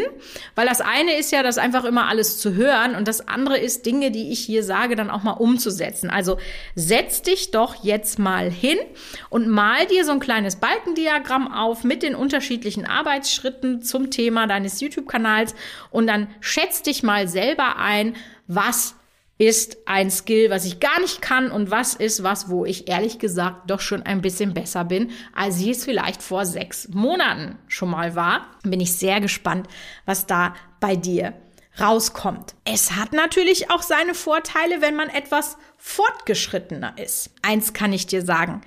weil 0.55 0.67
das 0.67 0.81
eine 0.81 1.17
ist 1.17 1.33
ja, 1.33 1.43
das 1.43 1.59
einfach 1.59 1.85
immer 1.85 2.09
alles 2.09 2.39
zu 2.39 2.55
hören 2.55 2.95
und 2.95 3.09
das 3.09 3.27
andere 3.27 3.59
ist, 3.59 3.87
Dinge, 3.87 4.11
die 4.11 4.33
ich 4.33 4.41
hier 4.41 4.63
sage, 4.63 4.97
dann 4.97 5.11
auch 5.11 5.23
mal 5.23 5.33
umzusetzen. 5.33 6.11
Also 6.11 6.39
setz 6.75 7.23
dich 7.23 7.51
doch 7.51 7.85
jetzt 7.85 8.19
mal 8.19 8.51
hin 8.51 8.79
und 9.31 9.49
mal 9.49 9.87
dir 9.87 10.05
so 10.05 10.13
ein 10.13 10.21
kleines 10.21 10.57
Balkendiagramm 10.57 11.53
auf 11.53 11.85
mit 11.89 12.05
den 12.05 12.15
unterschiedlichen 12.15 12.87
Arbeitsschritten 12.87 13.83
zum 13.83 14.11
Thema 14.11 14.47
deines 14.47 14.81
YouTube-Kanals 14.81 15.55
und 15.91 16.07
dann 16.07 16.29
schätz 16.41 16.83
dich 16.83 17.03
mal 17.03 17.27
selber 17.27 17.77
ein, 17.77 18.15
was 18.47 18.95
ist 19.39 19.79
ein 19.87 20.11
Skill, 20.11 20.51
was 20.51 20.65
ich 20.65 20.81
gar 20.81 21.01
nicht 21.01 21.23
kann 21.23 21.51
und 21.51 21.71
was 21.71 21.95
ist 21.95 22.25
was, 22.25 22.51
wo 22.51 22.65
ich 22.65 22.89
ehrlich 22.89 23.21
gesagt 23.21 23.71
doch 23.71 23.81
schon 23.81 24.03
ein 24.03 24.21
bisschen 24.21 24.53
besser 24.53 24.85
bin, 24.85 25.11
als 25.33 25.61
ich 25.61 25.69
es 25.69 25.85
vielleicht 25.85 26.23
vor 26.23 26.45
sechs 26.45 26.89
Monaten 26.89 27.57
schon 27.69 27.91
mal 27.91 28.17
war. 28.17 28.49
Bin 28.65 28.81
ich 28.81 28.95
sehr 28.95 29.21
gespannt, 29.21 29.69
was 30.07 30.27
da 30.27 30.55
bei 30.81 30.97
dir 30.97 31.35
rauskommt. 31.81 32.57
Es 32.65 32.97
hat 32.97 33.13
natürlich 33.13 33.71
auch 33.71 33.83
seine 33.83 34.15
Vorteile, 34.15 34.81
wenn 34.81 34.97
man 34.97 35.09
etwas 35.09 35.57
fortgeschrittener 35.77 36.95
ist. 36.99 37.31
Eins 37.43 37.73
kann 37.73 37.93
ich 37.93 38.09
dir 38.09 38.23
sagen. 38.23 38.63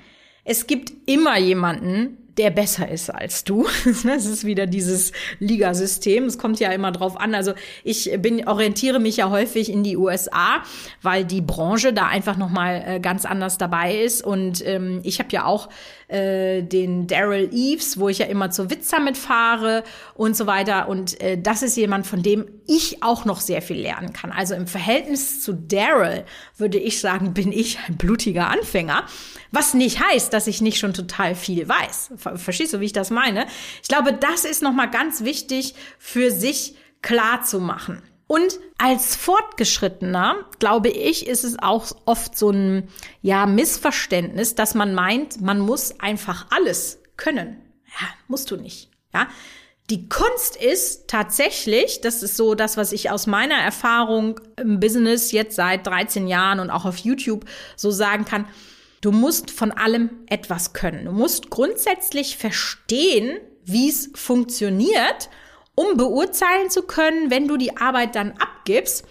Es 0.46 0.68
gibt 0.68 0.92
immer 1.06 1.38
jemanden, 1.38 2.21
der 2.38 2.50
besser 2.50 2.90
ist 2.90 3.10
als 3.10 3.44
du. 3.44 3.68
Das 4.04 4.26
ist 4.26 4.46
wieder 4.46 4.68
dieses 4.68 5.12
Ligasystem. 5.40 6.26
Es 6.26 6.38
kommt 6.38 6.60
ja 6.60 6.72
immer 6.72 6.92
drauf 6.92 7.20
an. 7.20 7.36
Also 7.36 7.54
ich 7.84 8.12
bin 8.20 8.48
orientiere 8.48 9.00
mich 9.00 9.18
ja 9.18 9.30
häufig 9.30 9.72
in 9.72 9.84
die 9.84 9.96
USA, 9.98 10.64
weil 11.02 11.24
die 11.26 11.42
Branche 11.42 11.94
da 11.94 12.08
einfach 12.08 12.38
noch 12.38 12.50
mal 12.50 12.84
äh, 12.86 13.00
ganz 13.00 13.26
anders 13.26 13.58
dabei 13.58 13.96
ist. 13.96 14.24
Und 14.24 14.66
ähm, 14.66 15.02
ich 15.04 15.20
habe 15.20 15.30
ja 15.32 15.46
auch 15.46 15.70
äh, 16.08 16.62
den 16.62 17.08
Daryl 17.08 17.50
Eves, 17.54 18.00
wo 18.00 18.10
ich 18.10 18.20
ja 18.20 18.26
immer 18.26 18.52
zur 18.52 18.70
Witzer 18.70 19.00
mitfahre 19.00 19.84
und 20.16 20.36
so 20.36 20.48
weiter. 20.48 20.90
Und 20.90 21.20
äh, 21.22 21.38
das 21.42 21.64
ist 21.64 21.78
jemand, 21.78 22.08
von 22.08 22.22
dem 22.22 22.46
ich 22.72 23.04
auch 23.04 23.26
noch 23.26 23.42
sehr 23.42 23.62
viel 23.62 23.78
lernen 23.78 24.14
kann. 24.14 24.32
Also 24.32 24.56
im 24.56 24.66
Verhältnis 24.66 25.42
zu 25.42 25.52
Daryl 25.54 26.24
würde 26.58 26.78
ich 26.78 27.02
sagen, 27.02 27.34
bin 27.34 27.52
ich 27.52 27.78
ein 27.88 27.98
blutiger 27.98 28.50
Anfänger. 28.50 29.04
Was 29.52 29.74
nicht 29.74 30.00
heißt, 30.02 30.32
dass 30.32 30.48
ich 30.48 30.62
nicht 30.62 30.80
schon 30.80 30.94
total 30.94 31.36
viel 31.36 31.68
weiß. 31.68 32.14
Verstehst 32.36 32.74
du, 32.74 32.80
wie 32.80 32.86
ich 32.86 32.94
das 32.94 33.10
meine? 33.10 33.46
Ich 33.82 33.90
glaube, 33.90 34.14
das 34.14 34.46
ist 34.46 34.62
nochmal 34.62 34.90
ganz 34.90 35.26
wichtig 35.26 35.76
für 36.00 36.32
sich 36.32 36.76
klar 37.02 37.44
zu 37.44 37.60
machen. 37.60 38.02
Und 38.28 38.62
als 38.78 39.18
Fortgeschrittener, 39.18 40.46
glaube 40.60 40.88
ich, 40.88 41.28
ist 41.28 41.44
es 41.44 41.60
auch 41.60 41.92
oft 42.06 42.38
so 42.38 42.52
ein, 42.52 42.88
ja, 43.22 43.46
Missverständnis, 43.46 44.56
dass 44.56 44.76
man 44.76 44.96
meint, 44.96 45.42
man 45.42 45.60
muss 45.60 46.00
einfach 46.00 46.48
alles 46.52 47.02
können. 47.18 47.58
Ja, 48.00 48.08
musst 48.30 48.50
du 48.50 48.56
nicht. 48.56 48.90
Ja. 49.14 49.28
Die 49.92 50.10
Kunst 50.10 50.56
ist 50.56 51.08
tatsächlich, 51.08 52.02
das 52.02 52.24
ist 52.24 52.38
so 52.38 52.56
das, 52.56 52.78
was 52.78 52.92
ich 52.92 53.12
aus 53.12 53.28
meiner 53.28 53.56
Erfahrung 53.56 54.40
im 54.58 54.80
Business 54.80 55.32
jetzt 55.32 55.56
seit 55.56 55.86
13 55.86 56.28
Jahren 56.28 56.60
und 56.60 56.72
auch 56.72 56.86
auf 56.86 56.98
YouTube 56.98 57.46
so 57.76 57.92
sagen 57.92 58.26
kann, 58.26 58.46
Du 59.02 59.12
musst 59.12 59.50
von 59.50 59.72
allem 59.72 60.12
etwas 60.28 60.74
können. 60.74 61.06
Du 61.06 61.12
musst 61.12 61.50
grundsätzlich 61.50 62.38
verstehen, 62.38 63.40
wie 63.66 63.90
es 63.90 64.12
funktioniert, 64.14 65.30
um 65.74 65.98
beurteilen 65.98 66.70
zu 66.70 66.84
können, 66.84 67.32
wenn 67.32 67.48
du 67.48 67.58
die 67.58 67.78
Arbeit 67.78 68.16
dann 68.16 68.34
abgibst, 68.34 69.06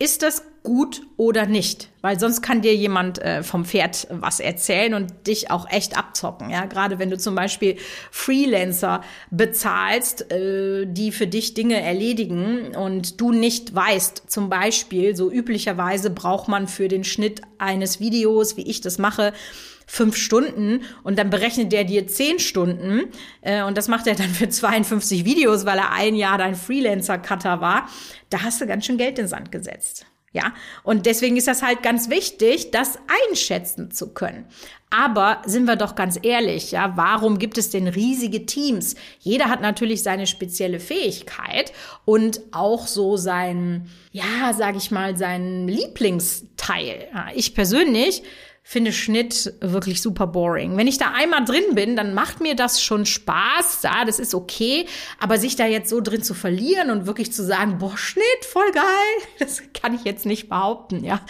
ist 0.00 0.22
das 0.22 0.42
gut 0.66 1.02
oder 1.16 1.46
nicht? 1.46 1.90
Weil 2.02 2.18
sonst 2.18 2.42
kann 2.42 2.60
dir 2.60 2.74
jemand 2.74 3.22
äh, 3.22 3.44
vom 3.44 3.64
Pferd 3.64 4.08
was 4.10 4.40
erzählen 4.40 4.94
und 4.94 5.28
dich 5.28 5.48
auch 5.52 5.70
echt 5.70 5.96
abzocken. 5.96 6.50
Ja, 6.50 6.66
gerade 6.66 6.98
wenn 6.98 7.08
du 7.08 7.16
zum 7.16 7.36
Beispiel 7.36 7.76
Freelancer 8.10 9.00
bezahlst, 9.30 10.32
äh, 10.32 10.86
die 10.86 11.12
für 11.12 11.28
dich 11.28 11.54
Dinge 11.54 11.80
erledigen 11.80 12.74
und 12.74 13.20
du 13.20 13.30
nicht 13.30 13.76
weißt, 13.76 14.24
zum 14.26 14.50
Beispiel, 14.50 15.14
so 15.14 15.30
üblicherweise 15.30 16.10
braucht 16.10 16.48
man 16.48 16.66
für 16.66 16.88
den 16.88 17.04
Schnitt 17.04 17.42
eines 17.58 18.00
Videos, 18.00 18.56
wie 18.56 18.68
ich 18.68 18.80
das 18.80 18.98
mache, 18.98 19.32
fünf 19.86 20.16
Stunden 20.16 20.80
und 21.04 21.16
dann 21.16 21.30
berechnet 21.30 21.70
der 21.70 21.84
dir 21.84 22.08
zehn 22.08 22.40
Stunden 22.40 23.04
äh, 23.40 23.62
und 23.62 23.78
das 23.78 23.86
macht 23.86 24.08
er 24.08 24.16
dann 24.16 24.30
für 24.30 24.48
52 24.48 25.24
Videos, 25.24 25.64
weil 25.64 25.78
er 25.78 25.92
ein 25.92 26.16
Jahr 26.16 26.38
dein 26.38 26.56
Freelancer-Cutter 26.56 27.60
war. 27.60 27.88
Da 28.30 28.42
hast 28.42 28.60
du 28.60 28.66
ganz 28.66 28.84
schön 28.84 28.98
Geld 28.98 29.20
in 29.20 29.26
den 29.26 29.28
Sand 29.28 29.52
gesetzt. 29.52 30.06
Ja, 30.32 30.52
und 30.82 31.06
deswegen 31.06 31.36
ist 31.36 31.48
das 31.48 31.62
halt 31.62 31.82
ganz 31.82 32.10
wichtig, 32.10 32.70
das 32.70 32.98
einschätzen 33.30 33.90
zu 33.90 34.12
können. 34.12 34.44
Aber 34.90 35.42
sind 35.46 35.64
wir 35.64 35.76
doch 35.76 35.94
ganz 35.94 36.18
ehrlich, 36.22 36.72
ja, 36.72 36.92
warum 36.96 37.38
gibt 37.38 37.58
es 37.58 37.70
denn 37.70 37.88
riesige 37.88 38.46
Teams? 38.46 38.94
Jeder 39.18 39.46
hat 39.46 39.60
natürlich 39.60 40.02
seine 40.02 40.26
spezielle 40.26 40.78
Fähigkeit 40.78 41.72
und 42.04 42.40
auch 42.52 42.86
so 42.86 43.16
sein, 43.16 43.90
ja, 44.12 44.52
sag 44.56 44.76
ich 44.76 44.90
mal, 44.90 45.16
seinen 45.16 45.68
Lieblingsteil. 45.68 47.08
Ich 47.34 47.54
persönlich 47.54 48.22
finde 48.68 48.92
Schnitt 48.92 49.54
wirklich 49.60 50.02
super 50.02 50.26
boring. 50.26 50.76
Wenn 50.76 50.88
ich 50.88 50.98
da 50.98 51.12
einmal 51.14 51.44
drin 51.44 51.76
bin, 51.76 51.94
dann 51.94 52.14
macht 52.14 52.40
mir 52.40 52.56
das 52.56 52.82
schon 52.82 53.06
Spaß. 53.06 53.82
Ja, 53.84 54.04
das 54.04 54.18
ist 54.18 54.34
okay. 54.34 54.86
Aber 55.20 55.38
sich 55.38 55.54
da 55.54 55.66
jetzt 55.66 55.88
so 55.88 56.00
drin 56.00 56.24
zu 56.24 56.34
verlieren 56.34 56.90
und 56.90 57.06
wirklich 57.06 57.32
zu 57.32 57.44
sagen, 57.44 57.78
boah, 57.78 57.96
Schnitt, 57.96 58.24
voll 58.42 58.72
geil, 58.72 58.82
das 59.38 59.62
kann 59.72 59.94
ich 59.94 60.02
jetzt 60.02 60.26
nicht 60.26 60.48
behaupten, 60.48 61.04
ja. 61.04 61.20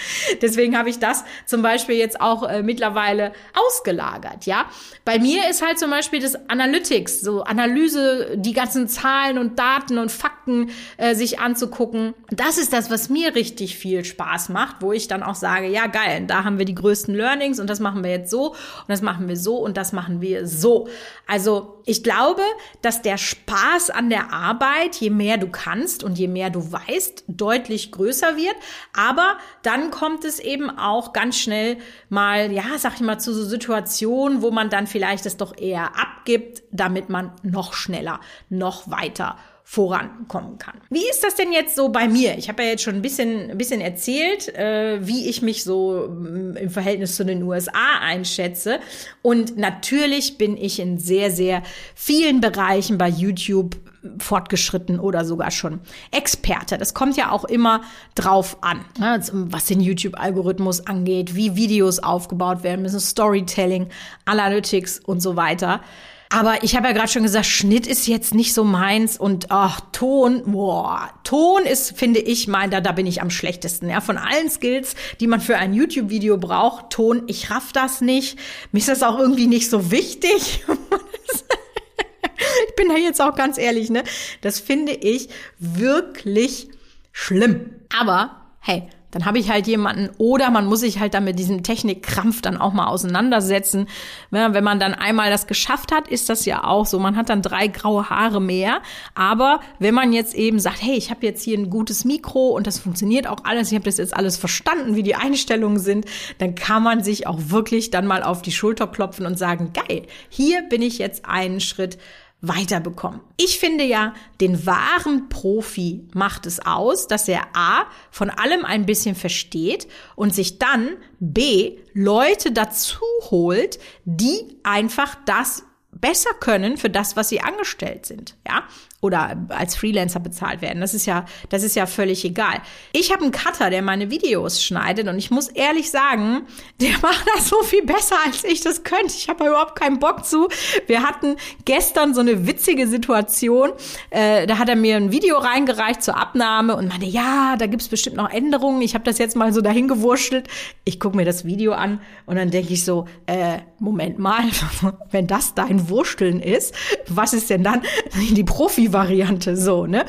Deswegen 0.40 0.78
habe 0.78 0.88
ich 0.88 0.98
das 0.98 1.24
zum 1.44 1.60
Beispiel 1.60 1.96
jetzt 1.96 2.22
auch 2.22 2.42
äh, 2.42 2.62
mittlerweile 2.62 3.32
ausgelagert, 3.54 4.46
ja. 4.46 4.64
Bei 5.04 5.18
mir 5.18 5.50
ist 5.50 5.60
halt 5.60 5.78
zum 5.78 5.90
Beispiel 5.90 6.20
das 6.20 6.48
Analytics, 6.48 7.20
so 7.20 7.42
Analyse, 7.42 8.32
die 8.36 8.54
ganzen 8.54 8.88
Zahlen 8.88 9.36
und 9.36 9.58
Daten 9.58 9.98
und 9.98 10.10
Fakten 10.10 10.70
äh, 10.96 11.14
sich 11.14 11.38
anzugucken. 11.38 12.14
Das 12.30 12.56
ist 12.56 12.72
das, 12.72 12.90
was 12.90 13.10
mir 13.10 13.34
richtig 13.34 13.76
viel 13.76 14.06
Spaß 14.06 14.48
macht, 14.48 14.76
wo 14.80 14.92
ich 14.92 15.06
dann 15.06 15.22
auch 15.22 15.34
sage, 15.34 15.68
ja 15.68 15.86
geil, 15.86 16.24
da 16.26 16.42
haben 16.44 16.56
wir 16.56 16.64
die 16.64 16.74
größten 16.74 17.14
Learnings 17.14 17.25
und 17.60 17.68
das 17.68 17.80
machen 17.80 18.04
wir 18.04 18.10
jetzt 18.10 18.30
so 18.30 18.50
und 18.50 18.88
das 18.88 19.02
machen 19.02 19.28
wir 19.28 19.36
so 19.36 19.56
und 19.56 19.76
das 19.76 19.92
machen 19.92 20.20
wir 20.20 20.46
so. 20.46 20.88
Also 21.26 21.82
ich 21.84 22.02
glaube, 22.02 22.42
dass 22.82 23.02
der 23.02 23.18
Spaß 23.18 23.90
an 23.90 24.10
der 24.10 24.32
Arbeit, 24.32 24.96
je 24.96 25.10
mehr 25.10 25.38
du 25.38 25.48
kannst 25.48 26.04
und 26.04 26.18
je 26.18 26.28
mehr 26.28 26.50
du 26.50 26.72
weißt, 26.72 27.24
deutlich 27.28 27.92
größer 27.92 28.36
wird. 28.36 28.56
Aber 28.96 29.38
dann 29.62 29.90
kommt 29.90 30.24
es 30.24 30.38
eben 30.38 30.70
auch 30.70 31.12
ganz 31.12 31.36
schnell 31.36 31.78
mal, 32.08 32.52
ja, 32.52 32.64
sag 32.76 32.94
ich 32.94 33.00
mal, 33.00 33.18
zu 33.18 33.32
so 33.32 33.44
Situationen, 33.44 34.42
wo 34.42 34.50
man 34.50 34.70
dann 34.70 34.86
vielleicht 34.86 35.26
es 35.26 35.36
doch 35.36 35.56
eher 35.56 35.92
abgibt, 35.98 36.62
damit 36.70 37.08
man 37.08 37.32
noch 37.42 37.72
schneller, 37.72 38.20
noch 38.48 38.90
weiter 38.90 39.36
vorankommen 39.68 40.58
kann. 40.58 40.80
Wie 40.90 41.10
ist 41.10 41.24
das 41.24 41.34
denn 41.34 41.52
jetzt 41.52 41.74
so 41.74 41.88
bei 41.88 42.06
mir? 42.06 42.38
Ich 42.38 42.48
habe 42.48 42.62
ja 42.62 42.68
jetzt 42.68 42.84
schon 42.84 42.94
ein 42.94 43.02
bisschen, 43.02 43.50
ein 43.50 43.58
bisschen 43.58 43.80
erzählt, 43.80 44.54
äh, 44.54 45.04
wie 45.04 45.28
ich 45.28 45.42
mich 45.42 45.64
so 45.64 46.08
mm, 46.08 46.56
im 46.56 46.70
Verhältnis 46.70 47.16
zu 47.16 47.24
den 47.24 47.42
USA 47.42 47.98
einschätze. 48.00 48.78
Und 49.22 49.56
natürlich 49.56 50.38
bin 50.38 50.56
ich 50.56 50.78
in 50.78 50.98
sehr, 50.98 51.32
sehr 51.32 51.64
vielen 51.96 52.40
Bereichen 52.40 52.96
bei 52.96 53.08
YouTube 53.08 53.74
fortgeschritten 54.20 55.00
oder 55.00 55.24
sogar 55.24 55.50
schon 55.50 55.80
Experte. 56.12 56.78
Das 56.78 56.94
kommt 56.94 57.16
ja 57.16 57.32
auch 57.32 57.44
immer 57.44 57.80
drauf 58.14 58.58
an, 58.60 58.84
ne, 59.00 59.20
was 59.32 59.66
den 59.66 59.80
YouTube-Algorithmus 59.80 60.86
angeht, 60.86 61.34
wie 61.34 61.56
Videos 61.56 61.98
aufgebaut 61.98 62.62
werden 62.62 62.82
müssen, 62.82 63.00
Storytelling, 63.00 63.88
Analytics 64.26 65.00
und 65.00 65.18
so 65.20 65.34
weiter. 65.34 65.80
Aber 66.28 66.64
ich 66.64 66.76
habe 66.76 66.88
ja 66.88 66.92
gerade 66.92 67.08
schon 67.08 67.22
gesagt, 67.22 67.46
Schnitt 67.46 67.86
ist 67.86 68.06
jetzt 68.06 68.34
nicht 68.34 68.52
so 68.52 68.64
meins 68.64 69.18
und 69.18 69.50
ach, 69.50 69.80
Ton, 69.92 70.42
boah, 70.46 71.10
Ton 71.22 71.62
ist, 71.62 71.96
finde 71.96 72.20
ich, 72.20 72.48
mein, 72.48 72.70
da, 72.70 72.80
da 72.80 72.92
bin 72.92 73.06
ich 73.06 73.22
am 73.22 73.30
schlechtesten. 73.30 73.88
Ja, 73.88 74.00
von 74.00 74.18
allen 74.18 74.50
Skills, 74.50 74.96
die 75.20 75.28
man 75.28 75.40
für 75.40 75.56
ein 75.56 75.72
YouTube-Video 75.72 76.38
braucht, 76.38 76.90
Ton, 76.90 77.22
ich 77.26 77.50
raff 77.50 77.72
das 77.72 78.00
nicht. 78.00 78.38
Mir 78.72 78.80
ist 78.80 78.88
das 78.88 79.02
auch 79.02 79.18
irgendwie 79.18 79.46
nicht 79.46 79.70
so 79.70 79.90
wichtig. 79.90 80.64
ich 82.68 82.76
bin 82.76 82.88
da 82.88 82.96
jetzt 82.96 83.22
auch 83.22 83.36
ganz 83.36 83.56
ehrlich, 83.56 83.90
ne? 83.90 84.02
Das 84.40 84.58
finde 84.58 84.92
ich 84.92 85.28
wirklich 85.58 86.68
schlimm. 87.12 87.70
Aber 87.96 88.42
hey, 88.60 88.88
dann 89.12 89.24
habe 89.24 89.38
ich 89.38 89.50
halt 89.50 89.66
jemanden 89.66 90.10
oder 90.18 90.50
man 90.50 90.66
muss 90.66 90.80
sich 90.80 90.98
halt 90.98 91.14
dann 91.14 91.24
mit 91.24 91.38
diesem 91.38 91.62
Technikkrampf 91.62 92.42
dann 92.42 92.56
auch 92.56 92.72
mal 92.72 92.88
auseinandersetzen. 92.88 93.86
Wenn 94.30 94.64
man 94.64 94.80
dann 94.80 94.94
einmal 94.94 95.30
das 95.30 95.46
geschafft 95.46 95.92
hat, 95.92 96.08
ist 96.08 96.28
das 96.28 96.44
ja 96.44 96.64
auch 96.64 96.86
so. 96.86 96.98
Man 96.98 97.16
hat 97.16 97.28
dann 97.28 97.40
drei 97.40 97.68
graue 97.68 98.10
Haare 98.10 98.40
mehr. 98.40 98.82
Aber 99.14 99.60
wenn 99.78 99.94
man 99.94 100.12
jetzt 100.12 100.34
eben 100.34 100.58
sagt, 100.58 100.82
hey, 100.82 100.96
ich 100.96 101.10
habe 101.10 101.24
jetzt 101.24 101.42
hier 101.42 101.56
ein 101.56 101.70
gutes 101.70 102.04
Mikro 102.04 102.48
und 102.48 102.66
das 102.66 102.78
funktioniert 102.78 103.26
auch 103.26 103.44
alles, 103.44 103.68
ich 103.68 103.74
habe 103.74 103.84
das 103.84 103.98
jetzt 103.98 104.14
alles 104.14 104.36
verstanden, 104.36 104.96
wie 104.96 105.02
die 105.02 105.14
Einstellungen 105.14 105.78
sind, 105.78 106.06
dann 106.38 106.54
kann 106.54 106.82
man 106.82 107.02
sich 107.02 107.26
auch 107.26 107.38
wirklich 107.46 107.90
dann 107.90 108.06
mal 108.06 108.22
auf 108.22 108.42
die 108.42 108.52
Schulter 108.52 108.86
klopfen 108.86 109.24
und 109.24 109.38
sagen, 109.38 109.72
geil, 109.72 110.02
hier 110.28 110.62
bin 110.68 110.82
ich 110.82 110.98
jetzt 110.98 111.24
einen 111.24 111.60
Schritt 111.60 111.96
weiterbekommen. 112.40 113.20
Ich 113.36 113.58
finde 113.58 113.84
ja, 113.84 114.14
den 114.40 114.66
wahren 114.66 115.28
Profi 115.28 116.06
macht 116.12 116.46
es 116.46 116.64
aus, 116.64 117.08
dass 117.08 117.28
er 117.28 117.46
A 117.54 117.86
von 118.10 118.30
allem 118.30 118.64
ein 118.64 118.86
bisschen 118.86 119.14
versteht 119.14 119.88
und 120.14 120.34
sich 120.34 120.58
dann 120.58 120.96
B 121.18 121.78
Leute 121.94 122.52
dazu 122.52 123.00
holt, 123.30 123.78
die 124.04 124.58
einfach 124.62 125.16
das 125.24 125.64
besser 126.00 126.30
können 126.40 126.76
für 126.76 126.90
das, 126.90 127.16
was 127.16 127.28
sie 127.28 127.40
angestellt 127.40 128.06
sind, 128.06 128.36
ja? 128.46 128.64
oder 129.06 129.36
als 129.50 129.76
Freelancer 129.76 130.20
bezahlt 130.20 130.62
werden. 130.62 130.80
Das 130.80 130.94
ist 130.94 131.06
ja, 131.06 131.26
das 131.50 131.62
ist 131.62 131.76
ja 131.76 131.86
völlig 131.86 132.24
egal. 132.24 132.60
Ich 132.92 133.12
habe 133.12 133.22
einen 133.22 133.30
Cutter, 133.30 133.68
der 133.70 133.82
meine 133.82 134.10
Videos 134.10 134.62
schneidet 134.62 135.06
und 135.06 135.18
ich 135.18 135.30
muss 135.30 135.48
ehrlich 135.48 135.90
sagen, 135.90 136.46
der 136.80 136.92
macht 137.02 137.24
das 137.34 137.48
so 137.48 137.62
viel 137.62 137.84
besser, 137.84 138.16
als 138.24 138.44
ich 138.44 138.60
das 138.60 138.84
könnte. 138.84 139.14
Ich 139.16 139.28
habe 139.28 139.46
überhaupt 139.46 139.78
keinen 139.78 139.98
Bock 139.98 140.24
zu. 140.24 140.48
Wir 140.86 141.02
hatten 141.02 141.36
gestern 141.64 142.14
so 142.14 142.20
eine 142.20 142.46
witzige 142.46 142.86
Situation. 142.86 143.70
Äh, 144.10 144.46
da 144.46 144.58
hat 144.58 144.68
er 144.68 144.76
mir 144.76 144.96
ein 144.96 145.12
Video 145.12 145.38
reingereicht 145.38 146.02
zur 146.02 146.16
Abnahme 146.16 146.76
und 146.76 146.88
meinte, 146.88 147.06
ja, 147.06 147.56
da 147.56 147.66
gibt's 147.66 147.88
bestimmt 147.88 148.16
noch 148.16 148.30
Änderungen. 148.30 148.82
Ich 148.82 148.94
habe 148.94 149.04
das 149.04 149.18
jetzt 149.18 149.36
mal 149.36 149.52
so 149.52 149.60
dahin 149.60 149.88
gewurschtelt. 149.88 150.48
Ich 150.84 150.98
gucke 150.98 151.16
mir 151.16 151.24
das 151.24 151.44
Video 151.44 151.72
an 151.72 152.00
und 152.24 152.36
dann 152.36 152.50
denke 152.50 152.72
ich 152.72 152.84
so, 152.84 153.06
äh, 153.26 153.58
Moment 153.78 154.18
mal, 154.18 154.44
wenn 155.10 155.26
das 155.26 155.54
dein 155.54 155.85
Wursteln 155.88 156.40
ist, 156.40 156.74
was 157.08 157.32
ist 157.32 157.50
denn 157.50 157.62
dann 157.62 157.82
die 158.30 158.44
Profi 158.44 158.92
Variante 158.92 159.56
so, 159.56 159.86
ne? 159.86 160.04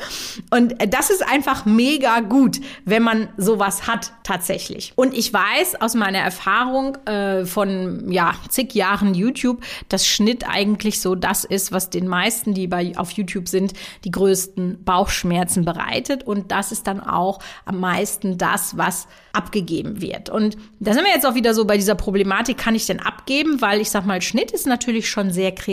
Und 0.50 0.74
das 0.92 1.10
ist 1.10 1.26
einfach 1.26 1.64
mega 1.64 2.20
gut, 2.20 2.60
wenn 2.84 3.02
man 3.02 3.28
sowas 3.36 3.86
hat 3.86 4.12
tatsächlich. 4.22 4.92
Und 4.96 5.16
ich 5.16 5.32
weiß 5.32 5.80
aus 5.80 5.94
meiner 5.94 6.18
Erfahrung 6.18 6.96
äh, 7.06 7.44
von 7.44 8.10
ja 8.10 8.34
zig 8.48 8.74
Jahren 8.74 9.14
YouTube, 9.14 9.62
dass 9.88 10.06
Schnitt 10.06 10.48
eigentlich 10.48 11.00
so 11.00 11.14
das 11.14 11.44
ist, 11.44 11.72
was 11.72 11.90
den 11.90 12.08
meisten, 12.08 12.54
die 12.54 12.66
bei 12.66 12.92
auf 12.96 13.10
YouTube 13.12 13.48
sind, 13.48 13.72
die 14.04 14.10
größten 14.10 14.84
Bauchschmerzen 14.84 15.64
bereitet. 15.64 16.24
Und 16.24 16.50
das 16.52 16.72
ist 16.72 16.86
dann 16.86 17.00
auch 17.00 17.40
am 17.64 17.80
meisten 17.80 18.38
das, 18.38 18.76
was 18.76 19.08
abgegeben 19.32 20.00
wird. 20.00 20.30
Und 20.30 20.56
da 20.80 20.92
sind 20.92 21.04
wir 21.04 21.12
jetzt 21.12 21.26
auch 21.26 21.34
wieder 21.34 21.54
so 21.54 21.64
bei 21.64 21.76
dieser 21.76 21.94
Problematik, 21.94 22.58
kann 22.58 22.74
ich 22.74 22.86
denn 22.86 23.00
abgeben? 23.00 23.60
Weil 23.60 23.80
ich 23.80 23.90
sag 23.90 24.04
mal, 24.06 24.20
Schnitt 24.20 24.50
ist 24.50 24.66
natürlich 24.66 25.08
schon 25.08 25.30
sehr 25.30 25.52
kreativ 25.52 25.67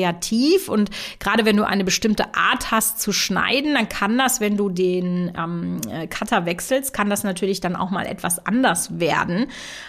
und 0.70 0.90
gerade 1.20 1.46
wenn 1.46 1.58
du 1.58 1.66
eine 1.66 1.84
bestimmte 1.84 2.36
Art 2.36 2.72
hast 2.72 3.02
zu 3.02 3.12
schneiden, 3.12 3.74
dann 3.74 3.90
kann 3.90 4.18
das, 4.18 4.40
wenn 4.40 4.58
du 4.58 4.70
den 4.70 5.34
ähm, 5.38 5.82
äh, 5.90 6.08
Cutter 6.08 6.46
wechselst, 6.46 6.94
kann 6.94 7.10
das 7.10 7.24
natürlich 7.24 7.60
dann 7.60 7.76
auch 7.76 7.90
mal 7.90 8.06
etwas 8.06 8.46
anders 8.46 9.00
werden. 9.00 9.48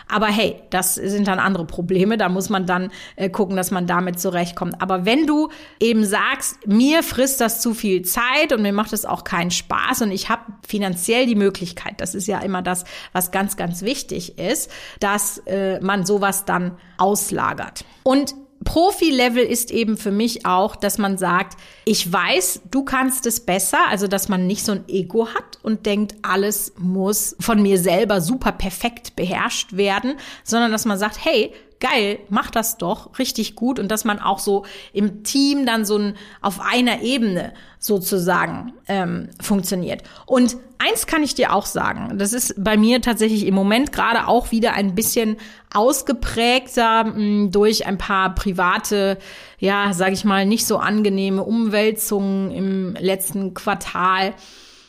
Aber 0.09 0.27
hey, 0.27 0.63
das 0.71 0.95
sind 0.95 1.29
dann 1.29 1.39
andere 1.39 1.67
Probleme. 1.67 2.17
Da 2.17 2.29
muss 2.29 2.49
man 2.49 2.67
dann 2.67 2.91
äh, 3.17 3.29
gucken, 3.29 3.57
dass 3.57 3.71
man 3.71 3.87
damit 3.87 4.19
zurechtkommt. 4.19 4.81
Aber 4.81 5.05
wenn 5.05 5.27
du 5.27 5.51
eben 5.81 6.05
sagst, 6.05 6.67
mir 6.67 7.03
frisst 7.03 7.41
das 7.41 7.61
zu 7.61 7.75
viel 7.75 8.03
Zeit 8.03 8.53
und 8.53 8.63
mir 8.63 8.73
macht 8.73 8.93
es 8.93 9.05
auch 9.05 9.25
keinen 9.25 9.51
Spaß 9.51 10.03
und 10.03 10.11
ich 10.11 10.29
habe 10.29 10.43
finanziell 10.67 11.27
die 11.27 11.35
Möglichkeit, 11.35 12.01
das 12.01 12.15
ist 12.15 12.27
ja 12.27 12.41
immer 12.41 12.63
das, 12.63 12.85
was 13.13 13.31
ganz, 13.31 13.57
ganz 13.57 13.67
ganz 13.67 13.83
wichtig 13.83 14.39
ist, 14.39 14.71
dass 15.01 15.39
äh, 15.47 15.81
man 15.81 16.07
sowas 16.07 16.45
dann 16.45 16.79
auslagert. 16.99 17.85
Und 18.05 18.35
Profi-Level 18.67 19.43
ist 19.43 19.71
eben 19.71 19.97
für 19.97 20.11
mich 20.11 20.45
auch, 20.45 20.77
dass 20.77 20.99
man 20.99 21.17
sagt, 21.17 21.57
ich 21.87 22.13
weiß, 22.13 22.63
du 22.71 22.85
kannst 22.85 23.25
es 23.25 23.41
besser, 23.41 23.79
also 23.89 24.09
dass 24.09 24.29
man 24.29 24.47
nicht 24.47 24.65
so 24.65 24.73
ein 24.73 24.85
Ego 24.89 25.29
hat 25.29 25.59
und 25.63 25.87
denkt, 25.87 26.17
alles 26.23 26.75
muss 26.77 27.37
von 27.41 27.63
mir 27.63 27.79
selber 27.79 28.21
super 28.21 28.53
perfekt 28.53 29.17
beherrscht 29.17 29.77
werden, 29.77 30.17
sondern 30.45 30.73
dass 30.73 30.85
man 30.85 30.99
sagt, 30.99 31.25
hey, 31.25 31.55
geil, 31.81 32.19
mach 32.29 32.51
das 32.51 32.79
doch 32.79 33.19
richtig 33.19 33.55
gut 33.55 33.79
und 33.79 33.89
dass 33.89 34.05
man 34.05 34.19
auch 34.19 34.39
so 34.39 34.65
im 34.93 35.25
Team 35.25 35.67
dann 35.67 35.85
so 35.85 35.99
ein, 35.99 36.15
auf 36.41 36.61
einer 36.61 37.03
Ebene 37.03 37.53
sozusagen 37.79 38.73
ähm, 38.89 39.29
funktioniert. 39.41 40.03
Und 40.27 40.57
eins 40.79 41.07
kann 41.07 41.23
ich 41.23 41.35
dir 41.35 41.53
auch 41.53 41.67
sagen, 41.67 42.19
das 42.19 42.33
ist 42.33 42.55
bei 42.57 42.77
mir 42.77 43.01
tatsächlich 43.01 43.47
im 43.47 43.55
Moment 43.55 43.93
gerade 43.93 44.27
auch 44.27 44.51
wieder 44.51 44.73
ein 44.73 44.95
bisschen 44.95 45.37
ausgeprägter 45.73 47.05
mh, 47.05 47.15
hm, 47.15 47.51
durch 47.51 47.87
ein 47.87 47.99
paar 47.99 48.35
private, 48.35 49.19
ja, 49.59 49.93
sage 49.93 50.13
ich 50.13 50.25
mal, 50.25 50.47
nicht 50.47 50.67
so 50.67 50.79
angenehme 50.79 51.43
Umwälzungen 51.43 52.51
im 52.51 52.95
letzten 52.99 53.55
Quartal 53.55 54.35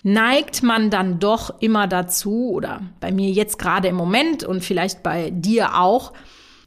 neigt 0.04 0.63
man 0.63 0.89
dann 0.89 1.19
doch 1.19 1.60
immer 1.60 1.86
dazu, 1.86 2.52
oder 2.52 2.82
bei 3.02 3.12
mir 3.12 3.30
jetzt 3.30 3.60
gerade 3.60 3.89
im 3.89 3.95
Moment 3.95 4.45
und 4.45 4.63
vielleicht 4.63 5.04
bei 5.04 5.32
dir 5.32 5.78
auch, 5.78 6.13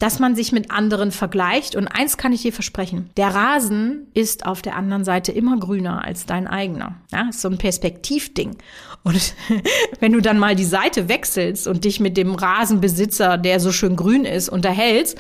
dass 0.01 0.19
man 0.19 0.35
sich 0.35 0.51
mit 0.51 0.71
anderen 0.73 1.13
vergleicht. 1.13 1.77
Und 1.77 1.87
eins 1.87 2.17
kann 2.17 2.33
ich 2.33 2.43
dir 2.43 2.53
versprechen. 2.53 3.11
Der 3.17 3.29
Rasen 3.29 4.09
ist 4.15 4.47
auf 4.47 4.63
der 4.63 4.75
anderen 4.75 5.05
Seite 5.05 5.31
immer 5.31 5.59
grüner 5.59 6.05
als 6.05 6.27
dein 6.27 6.49
eigener. 6.49 6.97
Ja, 7.13 7.29
ist 7.29 7.43
so 7.43 7.49
ein 7.49 7.59
Perspektivding. 7.59 8.57
Und 9.05 9.35
wenn 10.01 10.13
du 10.13 10.21
dann 10.21 10.39
mal 10.39 10.57
die 10.57 10.65
Seite 10.65 11.09
wechselst 11.09 11.69
und 11.69 11.85
dich 11.85 12.01
mit 12.01 12.17
dem 12.17 12.35
Rasenbesitzer, 12.35 13.39
der 13.39 13.61
so 13.61 13.71
schön 13.71 13.95
grün 13.95 14.25
ist, 14.25 14.49
unterhältst, 14.49 15.19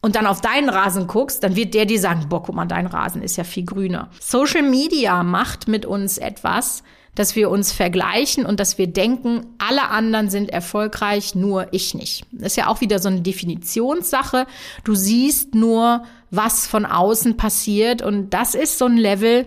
und 0.00 0.16
dann 0.16 0.26
auf 0.26 0.42
deinen 0.42 0.68
Rasen 0.68 1.06
guckst, 1.06 1.42
dann 1.42 1.56
wird 1.56 1.72
der 1.72 1.86
dir 1.86 1.98
sagen, 1.98 2.26
boah, 2.28 2.42
guck 2.42 2.54
mal, 2.54 2.66
dein 2.66 2.86
Rasen 2.86 3.22
ist 3.22 3.36
ja 3.36 3.44
viel 3.44 3.64
grüner. 3.64 4.10
Social 4.20 4.60
Media 4.60 5.22
macht 5.22 5.66
mit 5.66 5.86
uns 5.86 6.18
etwas, 6.18 6.82
dass 7.14 7.36
wir 7.36 7.50
uns 7.50 7.72
vergleichen 7.72 8.46
und 8.46 8.60
dass 8.60 8.78
wir 8.78 8.86
denken, 8.86 9.46
alle 9.58 9.88
anderen 9.90 10.30
sind 10.30 10.50
erfolgreich, 10.50 11.34
nur 11.34 11.68
ich 11.72 11.94
nicht. 11.94 12.26
Das 12.32 12.52
ist 12.52 12.56
ja 12.56 12.68
auch 12.68 12.80
wieder 12.80 12.98
so 12.98 13.08
eine 13.08 13.20
Definitionssache. 13.20 14.46
Du 14.84 14.94
siehst 14.94 15.54
nur, 15.54 16.04
was 16.30 16.66
von 16.66 16.84
außen 16.86 17.36
passiert 17.36 18.02
und 18.02 18.30
das 18.30 18.54
ist 18.54 18.78
so 18.78 18.86
ein 18.86 18.96
Level, 18.96 19.46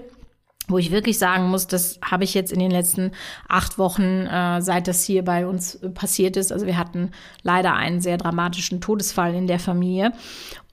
wo 0.68 0.78
ich 0.78 0.92
wirklich 0.92 1.18
sagen 1.18 1.48
muss, 1.50 1.68
das 1.68 2.00
habe 2.04 2.26
ich 2.26 2.34
jetzt 2.34 2.52
in 2.52 2.60
den 2.60 2.72
letzten 2.72 3.12
acht 3.48 3.78
Wochen, 3.78 4.26
äh, 4.26 4.62
seit 4.62 4.88
das 4.88 5.04
hier 5.04 5.24
bei 5.24 5.48
uns 5.48 5.80
passiert 5.94 6.36
ist. 6.36 6.52
Also 6.52 6.66
wir 6.66 6.78
hatten 6.78 7.12
leider 7.42 7.74
einen 7.74 8.02
sehr 8.02 8.18
dramatischen 8.18 8.82
Todesfall 8.82 9.34
in 9.34 9.48
der 9.48 9.60
Familie. 9.60 10.12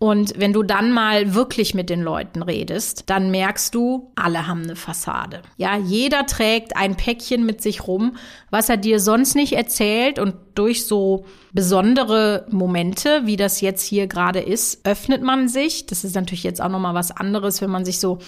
Und 0.05 0.38
wenn 0.38 0.53
du 0.53 0.62
dann 0.62 0.93
mal 0.93 1.35
wirklich 1.35 1.73
mit 1.73 1.88
den 1.88 2.03
Leuten 2.03 2.43
redest, 2.43 3.05
dann 3.07 3.31
merkst 3.31 3.75
du, 3.75 4.12
alle 4.17 4.47
haben 4.47 4.64
eine 4.64 4.77
Fassade. 4.77 5.40
Ja, 5.57 5.79
jeder 5.79 6.27
trägt 6.27 6.77
ein 6.77 6.95
Päckchen 6.95 7.47
mit 7.47 7.62
sich 7.62 7.87
rum, 7.87 8.19
was 8.51 8.69
er 8.69 8.77
dir 8.77 9.01
sonst 9.01 9.35
nicht 9.35 9.55
erzählt 9.55 10.19
und 10.19 10.35
durch 10.55 10.85
so 10.85 11.25
besondere 11.55 12.47
Momente, 12.51 13.23
wie 13.25 13.37
das 13.37 13.62
jetzt 13.62 13.83
hier 13.83 14.07
gerade 14.07 14.40
ist, 14.40 14.87
öffnet 14.87 15.23
man 15.23 15.49
sich. 15.49 15.87
Das 15.87 16.05
ist 16.05 16.14
natürlich 16.14 16.45
jetzt 16.45 16.61
auch 16.61 16.69
noch 16.69 16.81
mal 16.81 16.93
was 16.93 17.11
anderes, 17.11 17.62
wenn 17.62 17.71
man 17.71 17.87
sich 17.87 17.99
so 17.99 18.19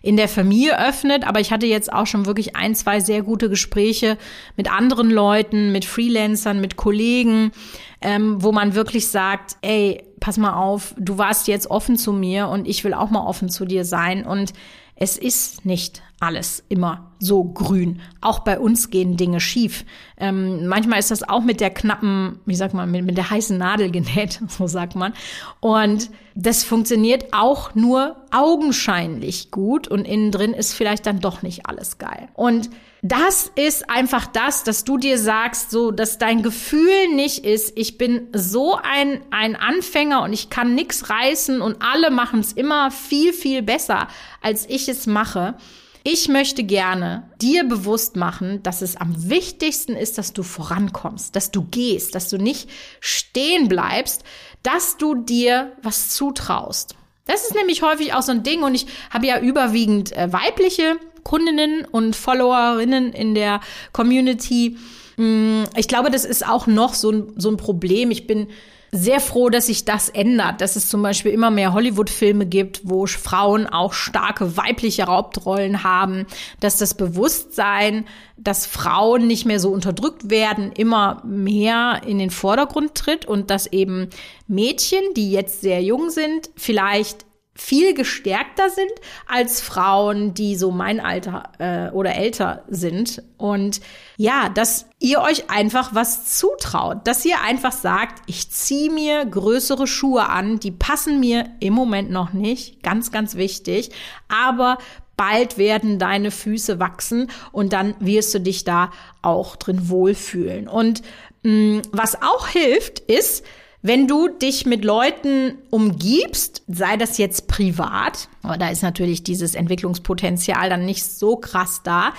in 0.00 0.16
der 0.16 0.28
Familie 0.28 0.80
öffnet, 0.88 1.28
aber 1.28 1.40
ich 1.40 1.52
hatte 1.52 1.66
jetzt 1.66 1.92
auch 1.92 2.06
schon 2.06 2.24
wirklich 2.24 2.56
ein, 2.56 2.74
zwei 2.74 3.00
sehr 3.00 3.20
gute 3.20 3.50
Gespräche 3.50 4.16
mit 4.56 4.72
anderen 4.72 5.10
Leuten, 5.10 5.70
mit 5.70 5.84
Freelancern, 5.84 6.62
mit 6.62 6.76
Kollegen, 6.76 7.52
ähm, 8.00 8.42
wo 8.42 8.52
man 8.52 8.74
wirklich 8.74 9.08
sagt, 9.08 9.56
ey, 9.60 10.05
pass 10.20 10.36
mal 10.38 10.54
auf, 10.54 10.94
du 10.98 11.18
warst 11.18 11.48
jetzt 11.48 11.70
offen 11.70 11.96
zu 11.96 12.12
mir 12.12 12.48
und 12.48 12.66
ich 12.66 12.84
will 12.84 12.94
auch 12.94 13.10
mal 13.10 13.24
offen 13.24 13.48
zu 13.48 13.64
dir 13.64 13.84
sein 13.84 14.24
und 14.24 14.52
es 14.98 15.18
ist 15.18 15.66
nicht 15.66 16.02
alles 16.20 16.64
immer 16.70 17.12
so 17.18 17.44
grün. 17.44 18.00
Auch 18.22 18.38
bei 18.38 18.58
uns 18.58 18.88
gehen 18.88 19.18
Dinge 19.18 19.40
schief. 19.40 19.84
Ähm, 20.16 20.66
manchmal 20.66 20.98
ist 20.98 21.10
das 21.10 21.22
auch 21.22 21.42
mit 21.42 21.60
der 21.60 21.68
knappen, 21.68 22.40
wie 22.46 22.54
sagt 22.54 22.72
man, 22.72 22.90
mit, 22.90 23.04
mit 23.04 23.18
der 23.18 23.28
heißen 23.28 23.58
Nadel 23.58 23.90
genäht, 23.90 24.40
so 24.48 24.66
sagt 24.66 24.96
man. 24.96 25.12
Und 25.60 26.10
das 26.34 26.64
funktioniert 26.64 27.26
auch 27.32 27.74
nur 27.74 28.16
augenscheinlich 28.30 29.50
gut 29.50 29.86
und 29.86 30.06
innen 30.06 30.32
drin 30.32 30.54
ist 30.54 30.72
vielleicht 30.72 31.04
dann 31.06 31.20
doch 31.20 31.42
nicht 31.42 31.66
alles 31.66 31.98
geil. 31.98 32.28
Und 32.32 32.70
das 33.08 33.50
ist 33.54 33.88
einfach 33.88 34.26
das, 34.26 34.64
dass 34.64 34.84
du 34.84 34.98
dir 34.98 35.18
sagst, 35.18 35.70
so, 35.70 35.90
dass 35.90 36.18
dein 36.18 36.42
Gefühl 36.42 37.14
nicht 37.14 37.44
ist, 37.44 37.72
ich 37.76 37.98
bin 37.98 38.28
so 38.32 38.76
ein, 38.76 39.22
ein 39.30 39.54
Anfänger 39.54 40.22
und 40.22 40.32
ich 40.32 40.50
kann 40.50 40.74
nichts 40.74 41.08
reißen 41.08 41.60
und 41.60 41.82
alle 41.82 42.10
machen 42.10 42.40
es 42.40 42.52
immer 42.52 42.90
viel, 42.90 43.32
viel 43.32 43.62
besser, 43.62 44.08
als 44.42 44.66
ich 44.68 44.88
es 44.88 45.06
mache. 45.06 45.56
Ich 46.02 46.28
möchte 46.28 46.64
gerne 46.64 47.30
dir 47.40 47.64
bewusst 47.64 48.16
machen, 48.16 48.62
dass 48.62 48.82
es 48.82 48.96
am 48.96 49.28
wichtigsten 49.28 49.94
ist, 49.94 50.18
dass 50.18 50.32
du 50.32 50.42
vorankommst, 50.42 51.34
dass 51.36 51.50
du 51.50 51.62
gehst, 51.62 52.14
dass 52.14 52.28
du 52.28 52.38
nicht 52.38 52.70
stehen 53.00 53.68
bleibst, 53.68 54.24
dass 54.62 54.96
du 54.96 55.14
dir 55.14 55.76
was 55.82 56.10
zutraust. 56.10 56.96
Das 57.26 57.44
ist 57.44 57.54
nämlich 57.54 57.82
häufig 57.82 58.14
auch 58.14 58.22
so 58.22 58.32
ein 58.32 58.42
Ding 58.42 58.62
und 58.62 58.74
ich 58.74 58.86
habe 59.10 59.26
ja 59.26 59.38
überwiegend 59.40 60.16
äh, 60.16 60.32
weibliche 60.32 60.96
Kundinnen 61.24 61.84
und 61.84 62.14
Followerinnen 62.14 63.12
in 63.12 63.34
der 63.34 63.60
Community. 63.92 64.78
Mm, 65.16 65.64
ich 65.76 65.88
glaube, 65.88 66.10
das 66.10 66.24
ist 66.24 66.46
auch 66.46 66.66
noch 66.66 66.94
so 66.94 67.10
ein, 67.10 67.32
so 67.36 67.50
ein 67.50 67.56
Problem. 67.56 68.12
Ich 68.12 68.28
bin 68.28 68.48
sehr 68.96 69.20
froh, 69.20 69.50
dass 69.50 69.66
sich 69.66 69.84
das 69.84 70.08
ändert, 70.08 70.60
dass 70.60 70.76
es 70.76 70.88
zum 70.88 71.02
Beispiel 71.02 71.32
immer 71.32 71.50
mehr 71.50 71.72
Hollywood-Filme 71.72 72.46
gibt, 72.46 72.80
wo 72.84 73.06
Frauen 73.06 73.66
auch 73.66 73.92
starke 73.92 74.56
weibliche 74.56 75.06
Hauptrollen 75.06 75.84
haben, 75.84 76.26
dass 76.60 76.78
das 76.78 76.94
Bewusstsein, 76.94 78.06
dass 78.36 78.66
Frauen 78.66 79.26
nicht 79.26 79.44
mehr 79.44 79.60
so 79.60 79.70
unterdrückt 79.70 80.30
werden, 80.30 80.72
immer 80.72 81.22
mehr 81.24 82.00
in 82.06 82.18
den 82.18 82.30
Vordergrund 82.30 82.94
tritt 82.94 83.26
und 83.26 83.50
dass 83.50 83.66
eben 83.66 84.08
Mädchen, 84.48 85.02
die 85.14 85.30
jetzt 85.30 85.60
sehr 85.60 85.82
jung 85.82 86.10
sind, 86.10 86.50
vielleicht 86.56 87.25
viel 87.56 87.94
gestärkter 87.94 88.70
sind 88.70 88.92
als 89.26 89.60
Frauen, 89.60 90.34
die 90.34 90.56
so 90.56 90.70
mein 90.70 91.00
Alter 91.00 91.52
äh, 91.58 91.90
oder 91.90 92.14
älter 92.14 92.64
sind. 92.68 93.22
Und 93.38 93.80
ja, 94.16 94.48
dass 94.50 94.86
ihr 94.98 95.20
euch 95.20 95.50
einfach 95.50 95.94
was 95.94 96.38
zutraut, 96.38 97.06
dass 97.06 97.24
ihr 97.24 97.40
einfach 97.42 97.72
sagt, 97.72 98.22
ich 98.26 98.50
ziehe 98.50 98.90
mir 98.90 99.24
größere 99.24 99.86
Schuhe 99.86 100.28
an, 100.28 100.60
die 100.60 100.70
passen 100.70 101.18
mir 101.18 101.50
im 101.60 101.72
Moment 101.72 102.10
noch 102.10 102.32
nicht, 102.32 102.82
ganz, 102.82 103.10
ganz 103.10 103.36
wichtig, 103.36 103.90
aber 104.28 104.78
bald 105.16 105.56
werden 105.56 105.98
deine 105.98 106.30
Füße 106.30 106.78
wachsen 106.78 107.30
und 107.52 107.72
dann 107.72 107.94
wirst 108.00 108.34
du 108.34 108.40
dich 108.40 108.64
da 108.64 108.90
auch 109.22 109.56
drin 109.56 109.88
wohlfühlen. 109.88 110.68
Und 110.68 111.02
mh, 111.42 111.52
mm, 111.52 111.82
was 111.92 112.20
auch 112.22 112.48
hilft, 112.48 113.00
ist, 113.00 113.44
wenn 113.86 114.08
du 114.08 114.28
dich 114.28 114.66
mit 114.66 114.84
Leuten 114.84 115.58
umgibst, 115.70 116.62
sei 116.66 116.96
das 116.96 117.18
jetzt 117.18 117.46
privat, 117.46 118.28
aber 118.42 118.58
da 118.58 118.68
ist 118.68 118.82
natürlich 118.82 119.22
dieses 119.22 119.54
Entwicklungspotenzial 119.54 120.68
dann 120.68 120.84
nicht 120.84 121.04
so 121.04 121.36
krass 121.36 121.82
da, 121.84 122.12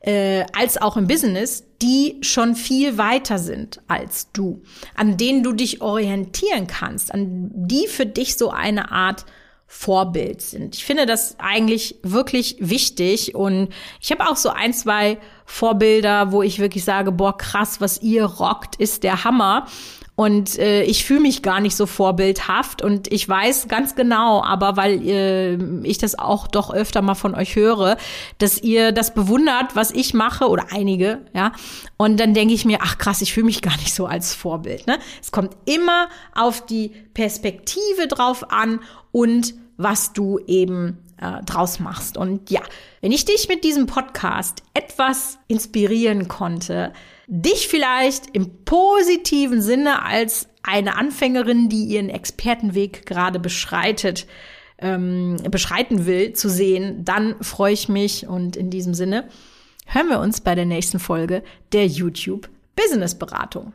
äh, 0.00 0.44
als 0.52 0.80
auch 0.80 0.96
im 0.96 1.06
Business, 1.06 1.64
die 1.82 2.16
schon 2.22 2.54
viel 2.54 2.96
weiter 2.98 3.38
sind 3.38 3.80
als 3.88 4.30
du, 4.32 4.62
an 4.94 5.16
denen 5.16 5.42
du 5.42 5.52
dich 5.52 5.80
orientieren 5.80 6.66
kannst, 6.66 7.12
an 7.12 7.50
die 7.52 7.86
für 7.86 8.06
dich 8.06 8.36
so 8.36 8.50
eine 8.50 8.90
Art 8.90 9.26
Vorbild 9.68 10.42
sind. 10.42 10.76
Ich 10.76 10.84
finde 10.84 11.06
das 11.06 11.36
eigentlich 11.38 11.96
wirklich 12.02 12.56
wichtig 12.60 13.34
und 13.34 13.68
ich 14.00 14.12
habe 14.12 14.28
auch 14.28 14.36
so 14.36 14.50
ein, 14.50 14.72
zwei 14.72 15.18
Vorbilder, 15.44 16.30
wo 16.30 16.42
ich 16.42 16.60
wirklich 16.60 16.84
sage, 16.84 17.10
boah, 17.10 17.36
krass, 17.36 17.80
was 17.80 18.00
ihr 18.00 18.24
rockt, 18.24 18.76
ist 18.76 19.02
der 19.02 19.24
Hammer. 19.24 19.66
Und 20.16 20.58
äh, 20.58 20.82
ich 20.84 21.04
fühle 21.04 21.20
mich 21.20 21.42
gar 21.42 21.60
nicht 21.60 21.76
so 21.76 21.84
vorbildhaft 21.84 22.80
und 22.80 23.12
ich 23.12 23.28
weiß 23.28 23.68
ganz 23.68 23.94
genau, 23.94 24.42
aber 24.42 24.78
weil 24.78 25.06
äh, 25.06 25.56
ich 25.86 25.98
das 25.98 26.18
auch 26.18 26.46
doch 26.46 26.72
öfter 26.72 27.02
mal 27.02 27.14
von 27.14 27.34
euch 27.34 27.54
höre, 27.54 27.98
dass 28.38 28.62
ihr 28.62 28.92
das 28.92 29.12
bewundert, 29.12 29.76
was 29.76 29.90
ich 29.90 30.14
mache 30.14 30.48
oder 30.48 30.68
einige, 30.70 31.20
ja. 31.34 31.52
Und 31.98 32.18
dann 32.18 32.32
denke 32.32 32.54
ich 32.54 32.64
mir, 32.64 32.78
ach 32.80 32.96
krass, 32.96 33.20
ich 33.20 33.34
fühle 33.34 33.46
mich 33.46 33.60
gar 33.60 33.76
nicht 33.76 33.94
so 33.94 34.06
als 34.06 34.34
Vorbild. 34.34 34.86
Ne? 34.86 34.98
Es 35.20 35.32
kommt 35.32 35.54
immer 35.66 36.08
auf 36.34 36.64
die 36.64 36.92
Perspektive 37.12 38.08
drauf 38.08 38.50
an 38.50 38.80
und 39.12 39.54
was 39.76 40.14
du 40.14 40.38
eben 40.46 40.98
äh, 41.20 41.42
draus 41.44 41.78
machst. 41.78 42.16
Und 42.16 42.50
ja, 42.50 42.62
wenn 43.02 43.12
ich 43.12 43.26
dich 43.26 43.48
mit 43.48 43.64
diesem 43.64 43.86
Podcast 43.86 44.62
etwas 44.72 45.38
inspirieren 45.48 46.28
konnte, 46.28 46.92
dich 47.26 47.68
vielleicht 47.68 48.34
im 48.34 48.64
positiven 48.64 49.60
Sinne 49.60 50.02
als 50.02 50.48
eine 50.62 50.96
Anfängerin, 50.96 51.68
die 51.68 51.84
ihren 51.84 52.08
Expertenweg 52.08 53.06
gerade 53.06 53.38
beschreitet, 53.38 54.26
ähm, 54.78 55.36
beschreiten 55.50 56.06
will, 56.06 56.32
zu 56.34 56.48
sehen, 56.48 57.04
dann 57.04 57.36
freue 57.42 57.72
ich 57.72 57.88
mich 57.88 58.26
und 58.26 58.56
in 58.56 58.70
diesem 58.70 58.94
Sinne 58.94 59.28
hören 59.86 60.08
wir 60.08 60.20
uns 60.20 60.40
bei 60.40 60.54
der 60.54 60.66
nächsten 60.66 60.98
Folge 60.98 61.42
der 61.72 61.86
YouTube 61.86 62.48
Business 62.74 63.14
Beratung. 63.14 63.72